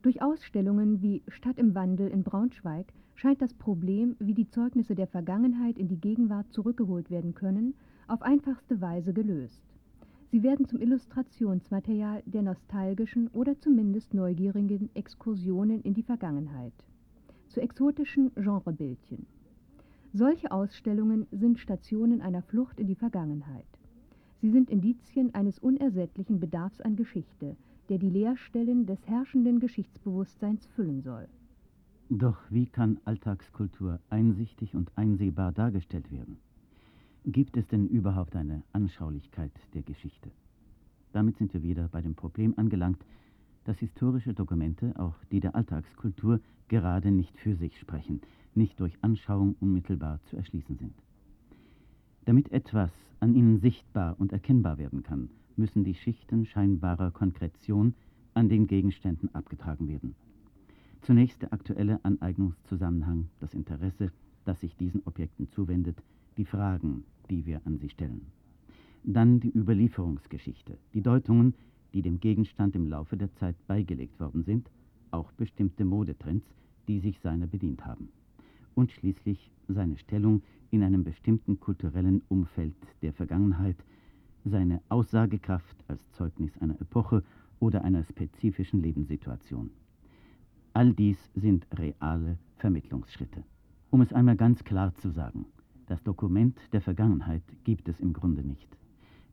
Durch 0.00 0.22
Ausstellungen 0.22 1.02
wie 1.02 1.22
Stadt 1.28 1.58
im 1.58 1.74
Wandel 1.74 2.08
in 2.08 2.22
Braunschweig 2.22 2.86
scheint 3.14 3.42
das 3.42 3.54
Problem, 3.54 4.16
wie 4.18 4.34
die 4.34 4.48
Zeugnisse 4.48 4.94
der 4.94 5.06
Vergangenheit 5.06 5.78
in 5.78 5.88
die 5.88 6.00
Gegenwart 6.00 6.52
zurückgeholt 6.52 7.10
werden 7.10 7.34
können, 7.34 7.74
auf 8.08 8.22
einfachste 8.22 8.80
Weise 8.80 9.12
gelöst. 9.12 9.62
Sie 10.30 10.42
werden 10.42 10.66
zum 10.66 10.80
Illustrationsmaterial 10.80 12.22
der 12.24 12.42
nostalgischen 12.42 13.28
oder 13.28 13.58
zumindest 13.60 14.14
neugierigen 14.14 14.88
Exkursionen 14.94 15.82
in 15.82 15.92
die 15.92 16.02
Vergangenheit, 16.02 16.72
zu 17.48 17.60
exotischen 17.60 18.32
Genrebildchen. 18.34 19.26
Solche 20.14 20.50
Ausstellungen 20.50 21.26
sind 21.30 21.58
Stationen 21.58 22.22
einer 22.22 22.42
Flucht 22.42 22.80
in 22.80 22.86
die 22.86 22.94
Vergangenheit. 22.94 23.66
Sie 24.40 24.50
sind 24.50 24.70
Indizien 24.70 25.34
eines 25.34 25.58
unersättlichen 25.58 26.40
Bedarfs 26.40 26.80
an 26.80 26.96
Geschichte, 26.96 27.56
der 27.88 27.98
die 27.98 28.10
Leerstellen 28.10 28.86
des 28.86 29.06
herrschenden 29.06 29.60
Geschichtsbewusstseins 29.60 30.66
füllen 30.74 31.02
soll. 31.02 31.28
Doch 32.14 32.36
wie 32.50 32.66
kann 32.66 33.00
Alltagskultur 33.06 33.98
einsichtig 34.10 34.74
und 34.74 34.92
einsehbar 34.96 35.50
dargestellt 35.50 36.12
werden? 36.12 36.36
Gibt 37.24 37.56
es 37.56 37.66
denn 37.68 37.88
überhaupt 37.88 38.36
eine 38.36 38.64
Anschaulichkeit 38.74 39.50
der 39.72 39.80
Geschichte? 39.80 40.30
Damit 41.14 41.38
sind 41.38 41.54
wir 41.54 41.62
wieder 41.62 41.88
bei 41.88 42.02
dem 42.02 42.14
Problem 42.14 42.52
angelangt, 42.58 43.02
dass 43.64 43.78
historische 43.78 44.34
Dokumente, 44.34 44.92
auch 45.00 45.14
die 45.30 45.40
der 45.40 45.54
Alltagskultur, 45.54 46.40
gerade 46.68 47.10
nicht 47.10 47.38
für 47.38 47.56
sich 47.56 47.78
sprechen, 47.78 48.20
nicht 48.54 48.78
durch 48.78 48.98
Anschauung 49.00 49.56
unmittelbar 49.60 50.20
zu 50.24 50.36
erschließen 50.36 50.76
sind. 50.76 50.94
Damit 52.26 52.52
etwas 52.52 52.90
an 53.20 53.34
ihnen 53.34 53.58
sichtbar 53.58 54.20
und 54.20 54.34
erkennbar 54.34 54.76
werden 54.76 55.02
kann, 55.02 55.30
müssen 55.56 55.82
die 55.82 55.94
Schichten 55.94 56.44
scheinbarer 56.44 57.10
Konkretion 57.10 57.94
an 58.34 58.50
den 58.50 58.66
Gegenständen 58.66 59.34
abgetragen 59.34 59.88
werden. 59.88 60.14
Zunächst 61.02 61.42
der 61.42 61.52
aktuelle 61.52 61.98
Aneignungszusammenhang, 62.04 63.28
das 63.40 63.54
Interesse, 63.54 64.12
das 64.44 64.60
sich 64.60 64.76
diesen 64.76 65.02
Objekten 65.04 65.48
zuwendet, 65.50 66.00
die 66.36 66.44
Fragen, 66.44 67.02
die 67.28 67.44
wir 67.44 67.60
an 67.64 67.78
sie 67.78 67.88
stellen. 67.88 68.26
Dann 69.02 69.40
die 69.40 69.52
Überlieferungsgeschichte, 69.52 70.78
die 70.94 71.02
Deutungen, 71.02 71.54
die 71.92 72.02
dem 72.02 72.20
Gegenstand 72.20 72.76
im 72.76 72.86
Laufe 72.86 73.16
der 73.16 73.34
Zeit 73.34 73.56
beigelegt 73.66 74.20
worden 74.20 74.44
sind, 74.44 74.70
auch 75.10 75.32
bestimmte 75.32 75.84
Modetrends, 75.84 76.46
die 76.86 77.00
sich 77.00 77.18
seiner 77.18 77.48
bedient 77.48 77.84
haben. 77.84 78.08
Und 78.76 78.92
schließlich 78.92 79.50
seine 79.66 79.98
Stellung 79.98 80.42
in 80.70 80.84
einem 80.84 81.02
bestimmten 81.02 81.58
kulturellen 81.58 82.22
Umfeld 82.28 82.76
der 83.02 83.12
Vergangenheit, 83.12 83.76
seine 84.44 84.80
Aussagekraft 84.88 85.76
als 85.88 86.08
Zeugnis 86.12 86.56
einer 86.58 86.80
Epoche 86.80 87.24
oder 87.58 87.82
einer 87.82 88.04
spezifischen 88.04 88.82
Lebenssituation. 88.82 89.70
All 90.74 90.94
dies 90.94 91.18
sind 91.34 91.66
reale 91.78 92.38
Vermittlungsschritte. 92.56 93.44
Um 93.90 94.00
es 94.00 94.12
einmal 94.14 94.36
ganz 94.36 94.64
klar 94.64 94.94
zu 94.94 95.10
sagen, 95.10 95.44
das 95.86 96.02
Dokument 96.02 96.58
der 96.72 96.80
Vergangenheit 96.80 97.42
gibt 97.64 97.90
es 97.90 98.00
im 98.00 98.14
Grunde 98.14 98.42
nicht. 98.42 98.68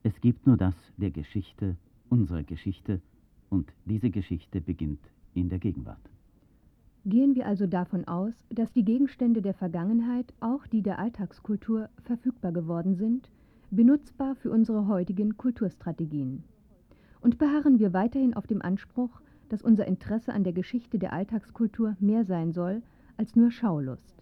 Es 0.04 0.20
gibt 0.20 0.46
nur 0.48 0.58
das 0.58 0.76
der 0.98 1.12
Geschichte, 1.12 1.78
unserer 2.10 2.44
Geschichte, 2.44 3.02
und 3.50 3.72
diese 3.86 4.10
Geschichte 4.10 4.60
beginnt 4.60 5.00
in 5.34 5.48
der 5.48 5.60
Gegenwart. 5.60 6.10
Gehen 7.06 7.36
wir 7.36 7.48
also 7.48 7.68
davon 7.68 8.06
aus, 8.06 8.34
dass 8.50 8.74
die 8.74 8.84
Gegenstände 8.84 9.42
der 9.42 9.54
Vergangenheit, 9.54 10.34
auch 10.42 10.68
die 10.68 10.82
der 10.82 11.00
Alltagskultur, 11.00 11.88
verfügbar 12.04 12.52
geworden 12.52 12.96
sind, 12.96 13.30
benutzbar 13.72 14.36
für 14.36 14.52
unsere 14.52 14.88
heutigen 14.88 15.38
Kulturstrategien. 15.38 16.44
Und 17.22 17.38
beharren 17.38 17.80
wir 17.80 17.94
weiterhin 17.94 18.34
auf 18.34 18.46
dem 18.46 18.62
Anspruch, 18.62 19.22
dass 19.50 19.62
unser 19.62 19.86
Interesse 19.86 20.34
an 20.34 20.44
der 20.44 20.54
Geschichte 20.54 20.98
der 21.00 21.14
Alltagskultur 21.14 21.96
mehr 22.00 22.24
sein 22.26 22.54
soll 22.54 22.82
als 23.18 23.36
nur 23.36 23.52
Schaulust. 23.52 24.16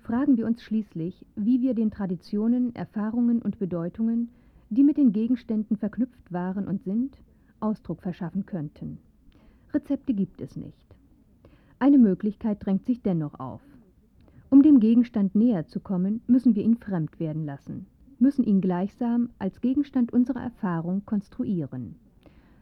Fragen 0.00 0.36
wir 0.36 0.46
uns 0.46 0.62
schließlich, 0.62 1.26
wie 1.34 1.62
wir 1.62 1.74
den 1.74 1.90
Traditionen, 1.90 2.74
Erfahrungen 2.76 3.40
und 3.40 3.58
Bedeutungen, 3.58 4.28
die 4.70 4.84
mit 4.84 4.96
den 4.96 5.12
Gegenständen 5.12 5.76
verknüpft 5.76 6.32
waren 6.32 6.66
und 6.68 6.82
sind, 6.82 7.18
Ausdruck 7.60 8.02
verschaffen 8.02 8.44
könnten. 8.44 8.98
Rezepte 9.72 10.14
gibt 10.14 10.40
es 10.40 10.56
nicht. 10.56 10.84
Eine 11.78 11.98
Möglichkeit 11.98 12.64
drängt 12.64 12.84
sich 12.86 13.02
dennoch 13.02 13.40
auf. 13.40 13.62
Um 14.50 14.62
dem 14.62 14.78
Gegenstand 14.78 15.34
näher 15.34 15.66
zu 15.66 15.80
kommen, 15.80 16.22
müssen 16.26 16.54
wir 16.54 16.62
ihn 16.62 16.76
fremd 16.76 17.18
werden 17.18 17.44
lassen. 17.44 17.86
müssen 18.20 18.44
ihn 18.44 18.60
gleichsam 18.60 19.30
als 19.38 19.60
Gegenstand 19.60 20.12
unserer 20.12 20.40
Erfahrung 20.40 21.04
konstruieren. 21.04 21.96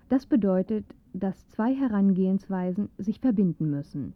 Das 0.09 0.27
bedeutet, 0.27 0.87
dass 1.15 1.49
zwei 1.49 1.75
Herangehensweisen 1.75 2.89
sich 2.99 3.21
verbinden 3.21 3.71
müssen. 3.71 4.15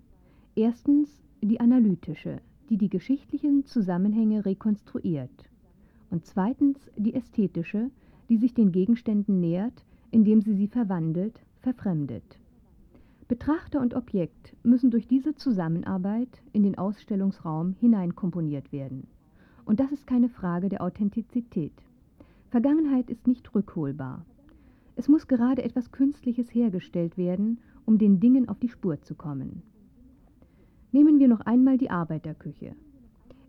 Erstens 0.54 1.22
die 1.42 1.60
analytische, 1.60 2.40
die 2.70 2.78
die 2.78 2.88
geschichtlichen 2.88 3.64
Zusammenhänge 3.64 4.44
rekonstruiert. 4.44 5.50
Und 6.10 6.24
zweitens 6.24 6.78
die 6.96 7.14
ästhetische, 7.14 7.90
die 8.28 8.38
sich 8.38 8.54
den 8.54 8.72
Gegenständen 8.72 9.40
nähert, 9.40 9.84
indem 10.10 10.40
sie 10.40 10.54
sie 10.54 10.68
verwandelt, 10.68 11.40
verfremdet. 11.60 12.38
Betrachter 13.28 13.80
und 13.80 13.94
Objekt 13.94 14.54
müssen 14.62 14.90
durch 14.90 15.08
diese 15.08 15.34
Zusammenarbeit 15.34 16.42
in 16.52 16.62
den 16.62 16.78
Ausstellungsraum 16.78 17.74
hineinkomponiert 17.80 18.72
werden. 18.72 19.08
Und 19.64 19.80
das 19.80 19.90
ist 19.90 20.06
keine 20.06 20.28
Frage 20.28 20.68
der 20.68 20.80
Authentizität. 20.80 21.72
Vergangenheit 22.50 23.10
ist 23.10 23.26
nicht 23.26 23.52
rückholbar. 23.52 24.24
Es 24.96 25.08
muss 25.08 25.28
gerade 25.28 25.62
etwas 25.62 25.92
Künstliches 25.92 26.52
hergestellt 26.54 27.18
werden, 27.18 27.60
um 27.84 27.98
den 27.98 28.18
Dingen 28.18 28.48
auf 28.48 28.58
die 28.58 28.70
Spur 28.70 29.00
zu 29.02 29.14
kommen. 29.14 29.62
Nehmen 30.90 31.18
wir 31.18 31.28
noch 31.28 31.40
einmal 31.40 31.76
die 31.76 31.90
Arbeiterküche. 31.90 32.74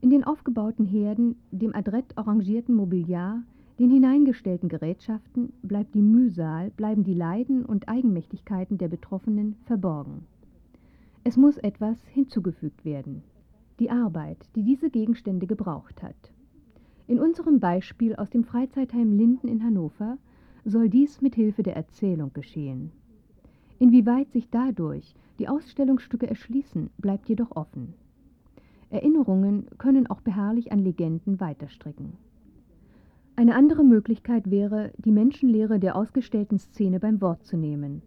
In 0.02 0.10
den 0.10 0.26
aufgebauten 0.26 0.86
Herden, 0.86 1.38
dem 1.52 1.74
adrett 1.74 2.18
arrangierten 2.18 2.76
Mobiliar, 2.76 3.44
den 3.80 3.90
hineingestellten 3.90 4.70
Gerätschaften 4.70 5.54
bleibt 5.62 5.96
die 5.96 6.02
Mühsal, 6.02 6.72
bleiben 6.72 7.04
die 7.04 7.14
Leiden 7.14 7.66
und 7.66 7.88
Eigenmächtigkeiten 7.88 8.78
der 8.78 8.90
Betroffenen 8.90 9.56
verborgen. 9.66 10.26
Es 11.24 11.38
muss 11.38 11.58
etwas 11.58 11.98
hinzugefügt 12.08 12.84
werden. 12.86 13.24
Die 13.80 13.90
Arbeit, 13.90 14.50
die 14.56 14.64
diese 14.64 14.90
Gegenstände 14.90 15.48
gebraucht 15.48 16.02
hat. 16.04 16.34
In 17.06 17.20
unserem 17.20 17.60
Beispiel 17.60 18.16
aus 18.16 18.30
dem 18.30 18.44
Freizeitheim 18.44 19.14
Linden 19.14 19.48
in 19.48 19.64
Hannover 19.64 20.18
soll 20.68 20.90
dies 20.90 21.22
mit 21.22 21.34
Hilfe 21.36 21.64
der 21.64 21.78
Erzählung 21.78 22.34
geschehen. 22.34 22.92
Inwieweit 23.80 24.32
sich 24.32 24.50
dadurch 24.50 25.16
die 25.40 25.48
Ausstellungsstücke 25.48 26.28
erschließen, 26.28 26.90
bleibt 26.98 27.30
jedoch 27.30 27.56
offen. 27.56 27.94
Erinnerungen 28.90 29.68
können 29.78 30.08
auch 30.08 30.22
beharrlich 30.22 30.72
an 30.72 30.80
Legenden 30.80 31.40
weiterstricken. 31.40 32.14
Eine 33.38 33.56
andere 33.56 33.84
Möglichkeit 33.84 34.50
wäre, 34.50 34.92
die 34.98 35.12
Menschenlehre 35.12 35.80
der 35.80 35.96
ausgestellten 35.96 36.58
Szene 36.58 37.00
beim 37.00 37.22
Wort 37.22 37.46
zu 37.46 37.56
nehmen. 37.56 38.02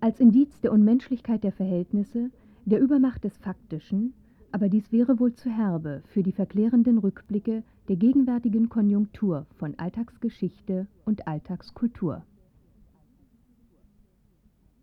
Als 0.00 0.20
Indiz 0.20 0.60
der 0.60 0.72
Unmenschlichkeit 0.72 1.42
der 1.42 1.52
Verhältnisse, 1.52 2.30
der 2.66 2.80
Übermacht 2.80 3.24
des 3.24 3.36
Faktischen, 3.38 4.12
aber 4.52 4.68
dies 4.68 4.90
wäre 4.92 5.18
wohl 5.18 5.34
zu 5.34 5.50
herbe 5.50 6.02
für 6.06 6.22
die 6.22 6.32
verklärenden 6.32 6.98
Rückblicke 6.98 7.62
der 7.88 7.96
gegenwärtigen 7.96 8.68
Konjunktur 8.68 9.46
von 9.58 9.78
Alltagsgeschichte 9.78 10.86
und 11.04 11.26
Alltagskultur. 11.26 12.22